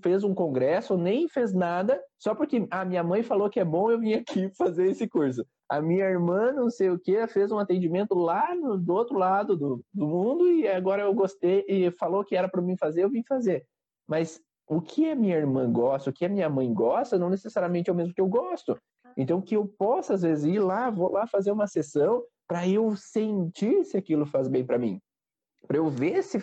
[0.03, 3.89] fez um congresso, nem fez nada, só porque a minha mãe falou que é bom,
[3.89, 5.45] eu vim aqui fazer esse curso.
[5.69, 9.55] A minha irmã, não sei o que, fez um atendimento lá no, do outro lado
[9.55, 13.09] do, do mundo e agora eu gostei e falou que era para mim fazer, eu
[13.09, 13.65] vim fazer.
[14.07, 17.89] Mas o que a minha irmã gosta, o que a minha mãe gosta, não necessariamente
[17.89, 18.77] é o mesmo que eu gosto.
[19.15, 22.95] Então, que eu possa, às vezes, ir lá, vou lá fazer uma sessão para eu
[22.95, 25.01] sentir se aquilo faz bem para mim.
[25.67, 26.39] Para eu ver se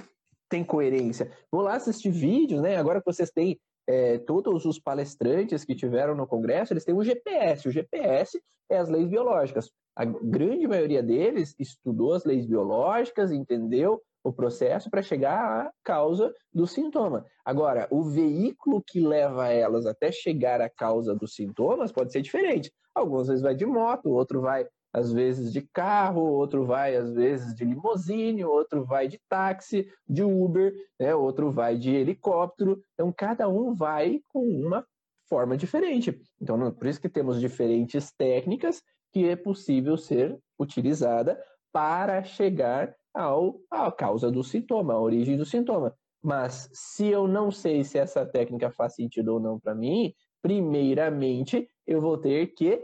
[0.49, 1.31] tem coerência.
[1.53, 2.75] Vou lá assistir vídeos, né?
[2.75, 7.05] Agora que vocês têm é, todos os palestrantes que tiveram no Congresso, eles têm um
[7.05, 7.69] GPS.
[7.69, 9.71] O GPS é as leis biológicas.
[9.95, 16.35] A grande maioria deles estudou as leis biológicas, entendeu o processo para chegar à causa
[16.53, 17.25] do sintoma.
[17.45, 22.73] Agora, o veículo que leva elas até chegar à causa dos sintomas pode ser diferente.
[22.93, 27.55] Algumas vezes vai de moto, outro vai às vezes de carro, outro vai às vezes
[27.55, 31.15] de limusine, outro vai de táxi, de Uber, né?
[31.15, 32.81] outro vai de helicóptero.
[32.95, 34.85] Então cada um vai com uma
[35.29, 36.21] forma diferente.
[36.41, 38.83] Então por isso que temos diferentes técnicas
[39.13, 41.41] que é possível ser utilizada
[41.73, 45.95] para chegar ao, à causa do sintoma, à origem do sintoma.
[46.23, 50.13] Mas se eu não sei se essa técnica faz sentido ou não para mim,
[50.43, 52.81] primeiramente eu vou ter que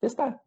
[0.00, 0.40] testar.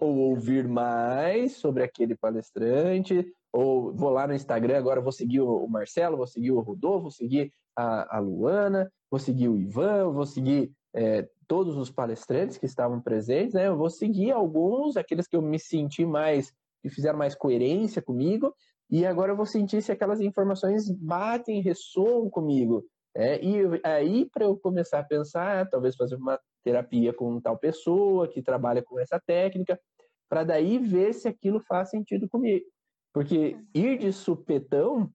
[0.00, 5.66] Ou ouvir mais sobre aquele palestrante, ou vou lá no Instagram, agora vou seguir o
[5.66, 10.26] Marcelo, vou seguir o Rodolfo, vou seguir a, a Luana, vou seguir o Ivan, vou
[10.26, 13.68] seguir é, todos os palestrantes que estavam presentes, né?
[13.68, 16.52] Eu vou seguir alguns, aqueles que eu me senti mais,
[16.82, 18.54] que fizeram mais coerência comigo,
[18.90, 22.84] e agora eu vou sentir se aquelas informações batem, ressoam comigo.
[23.14, 28.26] É, e aí, para eu começar a pensar, talvez fazer uma terapia com tal pessoa
[28.26, 29.80] que trabalha com essa técnica,
[30.28, 32.66] para daí ver se aquilo faz sentido comigo.
[33.12, 33.66] Porque uhum.
[33.72, 35.08] ir de supetão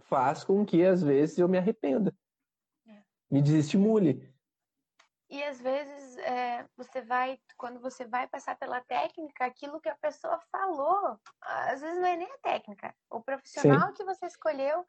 [0.00, 2.12] faz com que, às vezes, eu me arrependa,
[2.88, 3.02] é.
[3.30, 4.28] me desestimule.
[5.28, 9.94] E às vezes é, você vai, quando você vai passar pela técnica, aquilo que a
[9.94, 12.92] pessoa falou, às vezes não é nem a técnica.
[13.08, 13.94] O profissional Sim.
[13.94, 14.84] que você escolheu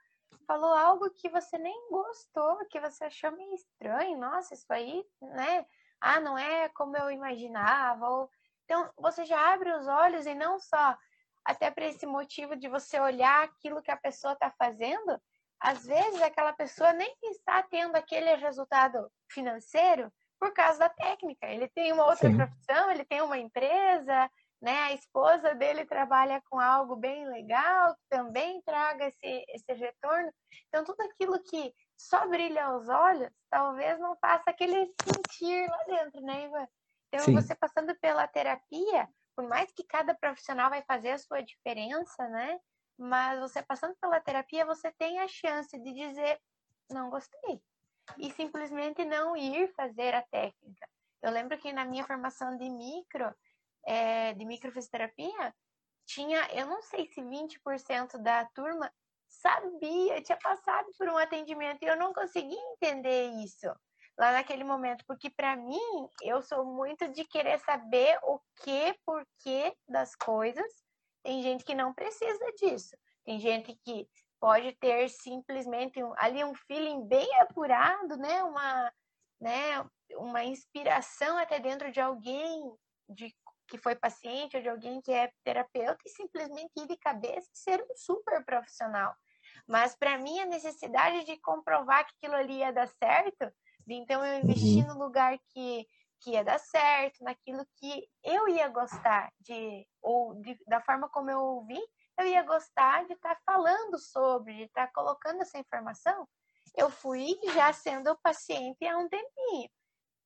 [0.48, 4.18] falou algo que você nem gostou, que você achou meio estranho.
[4.18, 5.66] Nossa, isso aí, né?
[6.00, 8.08] Ah, não é como eu imaginava.
[8.10, 8.30] Ou...
[8.66, 10.98] Então, você já abre os olhos e não só
[11.46, 15.20] até para esse motivo de você olhar aquilo que a pessoa está fazendo.
[15.60, 21.46] Às vezes, aquela pessoa nem está tendo aquele resultado financeiro, por causa da técnica.
[21.46, 22.36] Ele tem uma outra Sim.
[22.36, 24.30] profissão, ele tem uma empresa,
[24.62, 24.84] né?
[24.84, 30.32] A esposa dele trabalha com algo bem legal, que também traga esse, esse retorno.
[30.68, 36.22] Então, tudo aquilo que só brilha aos olhos, talvez não faça aquele sentir lá dentro,
[36.22, 36.68] né, Ivan?
[37.07, 37.34] Então, Sim.
[37.34, 42.59] você passando pela terapia, por mais que cada profissional vai fazer a sua diferença, né?
[42.97, 46.39] Mas você passando pela terapia, você tem a chance de dizer,
[46.89, 47.62] não gostei,
[48.18, 50.88] e simplesmente não ir fazer a técnica.
[51.22, 53.34] Eu lembro que na minha formação de micro,
[53.86, 55.54] é, de microfisioterapia,
[56.06, 58.92] tinha, eu não sei se 20% da turma
[59.28, 63.68] sabia, tinha passado por um atendimento e eu não conseguia entender isso
[64.18, 69.76] lá naquele momento, porque para mim eu sou muito de querer saber o que, porquê
[69.88, 70.72] das coisas.
[71.24, 72.96] Tem gente que não precisa disso.
[73.24, 74.08] Tem gente que
[74.40, 78.44] pode ter simplesmente um, ali um feeling bem apurado, né?
[78.44, 78.94] Uma,
[79.40, 79.90] né?
[80.16, 82.76] uma inspiração até dentro de alguém
[83.10, 83.36] de,
[83.72, 87.57] que foi paciente ou de alguém que é terapeuta e simplesmente ir de cabeça e
[87.57, 89.15] ser um super profissional.
[89.65, 93.49] Mas para mim a necessidade de comprovar que aquilo ali ia dar certo,
[93.88, 94.93] então eu investir uhum.
[94.93, 95.88] no lugar que
[96.24, 101.32] que ia dar certo, naquilo que eu ia gostar de ou de, da forma como
[101.32, 101.82] eu ouvi,
[102.19, 106.28] eu ia gostar de estar tá falando sobre, de estar tá colocando essa informação.
[106.78, 109.67] Eu fui já sendo paciente há um tempinho.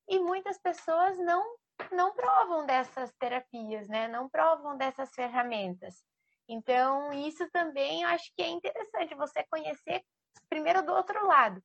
[0.09, 1.55] E muitas pessoas não
[1.91, 4.07] não provam dessas terapias, né?
[4.07, 6.03] Não provam dessas ferramentas.
[6.47, 10.03] Então, isso também eu acho que é interessante você conhecer
[10.49, 11.61] primeiro do outro lado.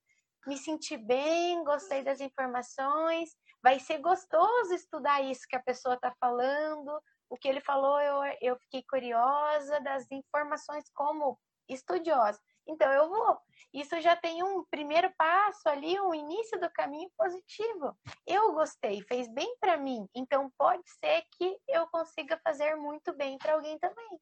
[0.46, 3.30] Me senti bem, gostei das informações,
[3.62, 6.98] vai ser gostoso estudar isso que a pessoa está falando,
[7.28, 11.38] o que ele falou, eu, eu fiquei curiosa das informações como
[11.68, 12.40] estudiosa.
[12.66, 13.38] Então eu vou.
[13.72, 17.96] Isso já tem um primeiro passo ali, um início do caminho positivo.
[18.26, 20.06] Eu gostei, fez bem para mim.
[20.14, 24.20] Então pode ser que eu consiga fazer muito bem para alguém também.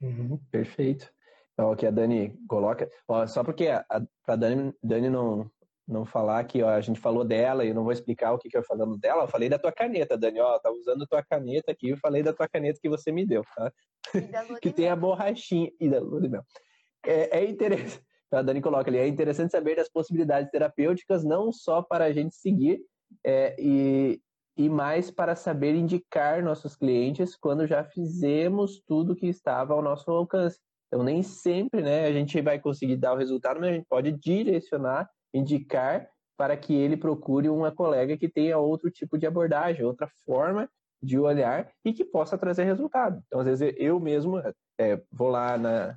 [0.00, 1.12] Uhum, perfeito.
[1.52, 3.84] Então, que a Dani coloca, ó, só porque a,
[4.26, 5.50] a Dani, Dani não,
[5.86, 8.48] não falar que ó, a gente falou dela e eu não vou explicar o que,
[8.48, 11.72] que eu falando dela, eu falei da tua caneta, Dani, ó, tá usando tua caneta
[11.72, 13.72] aqui, eu falei da tua caneta que você me deu, tá?
[14.62, 16.44] que tem a borrachinha e da Ludmilla.
[17.04, 21.82] É, é interessante, a Dani coloca ali, é interessante saber das possibilidades terapêuticas não só
[21.82, 22.80] para a gente seguir
[23.24, 24.20] é, e,
[24.56, 30.10] e mais para saber indicar nossos clientes quando já fizemos tudo que estava ao nosso
[30.10, 30.58] alcance.
[30.86, 34.12] Então, nem sempre né, a gente vai conseguir dar o resultado, mas a gente pode
[34.12, 40.08] direcionar indicar para que ele procure uma colega que tenha outro tipo de abordagem, outra
[40.24, 40.68] forma
[41.02, 43.22] de olhar e que possa trazer resultado.
[43.26, 44.40] Então, às vezes, eu mesmo
[44.78, 45.96] é, vou lá na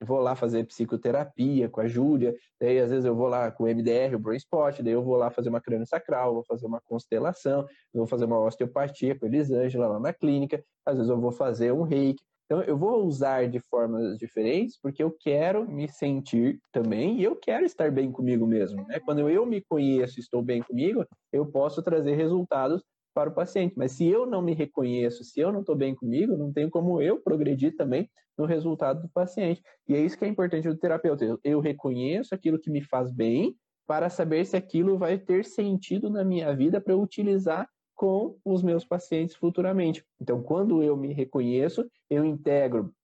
[0.00, 3.68] vou lá fazer psicoterapia com a Júlia, daí às vezes eu vou lá com o
[3.68, 6.80] MDR, o Brain Spot, daí eu vou lá fazer uma crânio sacral, vou fazer uma
[6.80, 11.32] constelação, vou fazer uma osteopatia com a Elisângela lá na clínica, às vezes eu vou
[11.32, 16.58] fazer um reiki, então, eu vou usar de formas diferentes porque eu quero me sentir
[16.72, 18.84] também e eu quero estar bem comigo mesmo.
[18.88, 18.98] Né?
[18.98, 22.82] Quando eu me conheço e estou bem comigo, eu posso trazer resultados
[23.14, 23.74] para o paciente.
[23.76, 27.00] Mas se eu não me reconheço, se eu não estou bem comigo, não tem como
[27.00, 29.62] eu progredir também no resultado do paciente.
[29.88, 31.24] E é isso que é importante do terapeuta.
[31.24, 33.54] Eu, eu reconheço aquilo que me faz bem
[33.86, 38.62] para saber se aquilo vai ter sentido na minha vida para eu utilizar com os
[38.62, 40.02] meus pacientes futuramente.
[40.20, 42.94] Então, quando eu me reconheço, eu integro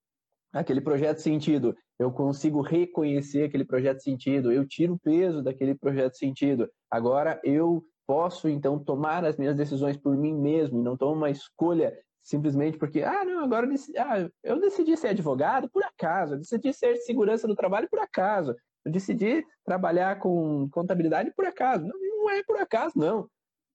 [0.51, 6.15] aquele projeto sentido, eu consigo reconhecer aquele projeto sentido, eu tiro o peso daquele projeto
[6.15, 6.69] sentido.
[6.89, 11.93] Agora eu posso então tomar as minhas decisões por mim mesmo, não tomo uma escolha
[12.23, 16.37] simplesmente porque, ah, não, agora eu decidi, ah, eu decidi ser advogado por acaso, eu
[16.39, 18.55] decidi ser segurança do trabalho por acaso,
[18.87, 21.85] eu decidi trabalhar com contabilidade por acaso.
[21.85, 23.29] Não, não é por acaso, não.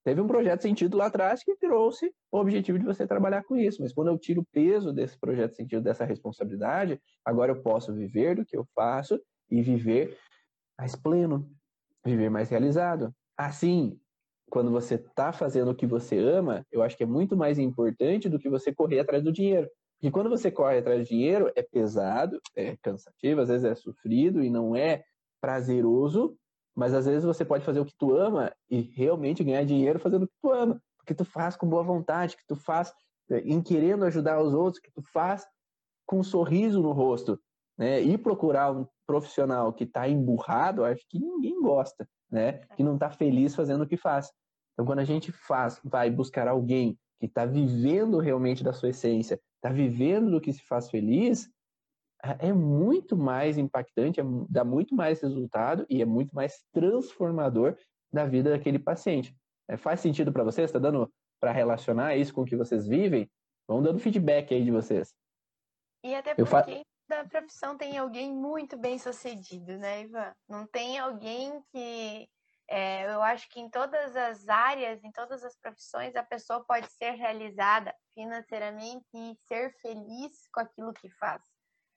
[0.04, 3.82] Teve um projeto sentido lá atrás que trouxe o objetivo de você trabalhar com isso.
[3.82, 8.36] Mas quando eu tiro o peso desse projeto sentido, dessa responsabilidade, agora eu posso viver
[8.36, 9.20] do que eu faço
[9.50, 10.18] e viver
[10.78, 11.48] mais pleno,
[12.04, 13.14] viver mais realizado.
[13.36, 14.00] Assim,
[14.52, 18.28] quando você está fazendo o que você ama, eu acho que é muito mais importante
[18.28, 19.66] do que você correr atrás do dinheiro.
[19.94, 24.44] Porque quando você corre atrás do dinheiro, é pesado, é cansativo, às vezes é sofrido
[24.44, 25.04] e não é
[25.40, 26.36] prazeroso,
[26.76, 30.24] mas às vezes você pode fazer o que tu ama e realmente ganhar dinheiro fazendo
[30.24, 30.78] o que tu ama.
[30.98, 32.92] Porque tu faz com boa vontade, que tu faz
[33.30, 35.46] é, em querendo ajudar os outros, que tu faz
[36.04, 37.40] com um sorriso no rosto.
[37.78, 38.02] Né?
[38.02, 42.60] E procurar um profissional que está emburrado, acho que ninguém gosta, né?
[42.76, 44.30] Que não está feliz fazendo o que faz.
[44.72, 49.40] Então, quando a gente faz, vai buscar alguém que está vivendo realmente da sua essência,
[49.56, 51.48] está vivendo do que se faz feliz,
[52.24, 57.76] é, é muito mais impactante, é, dá muito mais resultado e é muito mais transformador
[58.12, 59.36] da vida daquele paciente.
[59.68, 60.68] É, faz sentido para vocês?
[60.68, 63.30] Está dando para relacionar isso com o que vocês vivem?
[63.66, 65.14] Vão dando feedback aí de vocês.
[66.04, 66.66] E até porque fa...
[67.08, 70.32] da profissão tem alguém muito bem sucedido, né, Ivan?
[70.48, 72.28] Não tem alguém que
[72.74, 76.90] é, eu acho que em todas as áreas, em todas as profissões, a pessoa pode
[76.92, 81.42] ser realizada financeiramente e ser feliz com aquilo que faz.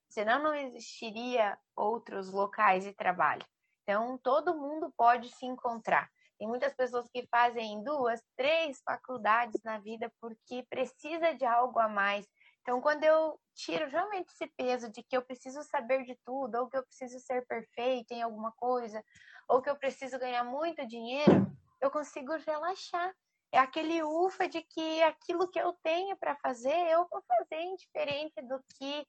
[0.09, 3.45] Senão não existiria outros locais de trabalho.
[3.83, 6.09] Então, todo mundo pode se encontrar.
[6.37, 11.87] Tem muitas pessoas que fazem duas, três faculdades na vida porque precisa de algo a
[11.87, 12.27] mais.
[12.61, 16.67] Então, quando eu tiro realmente esse peso de que eu preciso saber de tudo, ou
[16.67, 19.01] que eu preciso ser perfeito em alguma coisa,
[19.47, 23.13] ou que eu preciso ganhar muito dinheiro, eu consigo relaxar.
[23.51, 28.41] É aquele ufa de que aquilo que eu tenho para fazer, eu vou fazer indiferente
[28.41, 29.07] do que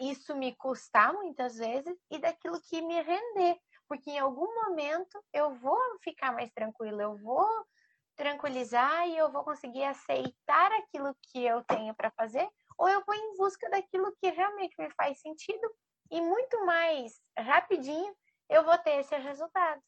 [0.00, 3.58] isso me custar muitas vezes e daquilo que me render.
[3.86, 7.46] Porque em algum momento eu vou ficar mais tranquila, eu vou
[8.16, 12.48] tranquilizar e eu vou conseguir aceitar aquilo que eu tenho para fazer,
[12.78, 15.70] ou eu vou em busca daquilo que realmente me faz sentido
[16.10, 18.14] e muito mais rapidinho
[18.48, 19.80] eu vou ter esse resultado.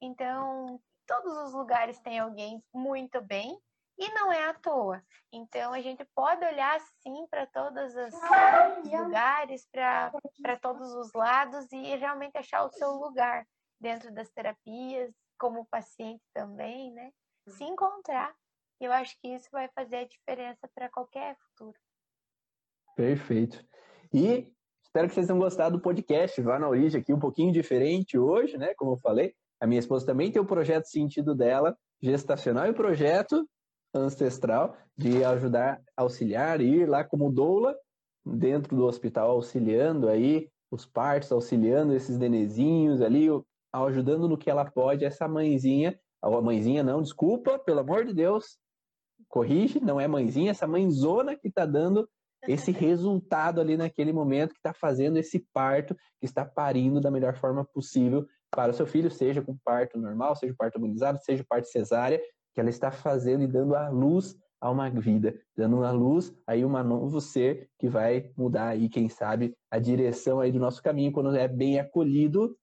[0.00, 3.58] Então, todos os lugares tem alguém muito bem
[3.98, 5.02] e não é à toa.
[5.32, 8.14] Então, a gente pode olhar sim para todos os
[8.84, 13.46] lugares, para todos os lados e realmente achar o seu lugar
[13.80, 17.12] dentro das terapias, como paciente também, né?
[17.48, 18.34] Se encontrar.
[18.80, 21.78] Eu acho que isso vai fazer a diferença para qualquer futuro.
[22.96, 23.64] Perfeito.
[24.12, 24.52] E
[24.92, 26.38] Espero que vocês tenham gostado do podcast.
[26.42, 28.74] Vá na origem aqui um pouquinho diferente hoje, né?
[28.76, 29.32] Como eu falei.
[29.58, 33.48] A minha esposa também tem o projeto sentido dela, gestacional, e o projeto
[33.94, 37.74] ancestral de ajudar, auxiliar, ir lá como doula
[38.22, 43.28] dentro do hospital, auxiliando aí os partos, auxiliando esses denezinhos ali,
[43.72, 48.58] ajudando no que ela pode, essa mãezinha, a mãezinha não, desculpa, pelo amor de Deus,
[49.26, 52.06] corrige, não é mãezinha, essa mãezona que está dando
[52.46, 57.36] esse resultado ali naquele momento que está fazendo esse parto, que está parindo da melhor
[57.36, 61.68] forma possível para o seu filho, seja com parto normal, seja parto humanizado, seja parto
[61.68, 62.20] cesárea,
[62.54, 66.64] que ela está fazendo e dando a luz a uma vida, dando a luz aí
[66.64, 71.10] um novo ser que vai mudar aí, quem sabe, a direção aí do nosso caminho
[71.10, 72.56] quando é bem acolhido.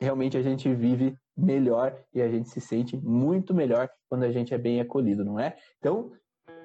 [0.00, 4.54] Realmente a gente vive melhor e a gente se sente muito melhor quando a gente
[4.54, 5.56] é bem acolhido, não é?
[5.78, 6.12] Então,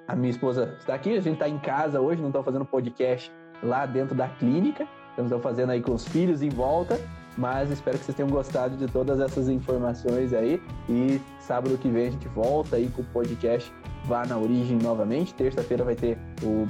[0.07, 3.31] a minha esposa está aqui, a gente está em casa hoje, não estamos fazendo podcast
[3.63, 6.99] lá dentro da clínica, estamos fazendo aí com os filhos em volta,
[7.37, 12.07] mas espero que vocês tenham gostado de todas essas informações aí e sábado que vem
[12.07, 13.71] a gente volta aí com o podcast
[14.05, 16.67] Vá na Origem novamente, terça-feira vai ter o,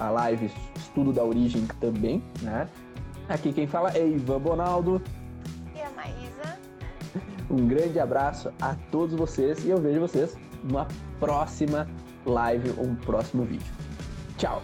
[0.00, 2.68] a live Estudo da Origem também, né?
[3.28, 5.02] Aqui quem fala é Ivan Bonaldo.
[5.76, 6.58] E a Maísa.
[7.50, 10.34] Um grande abraço a todos vocês e eu vejo vocês
[10.64, 10.88] numa
[11.20, 11.86] próxima
[12.26, 13.72] live ou um próximo vídeo.
[14.36, 14.62] Tchau!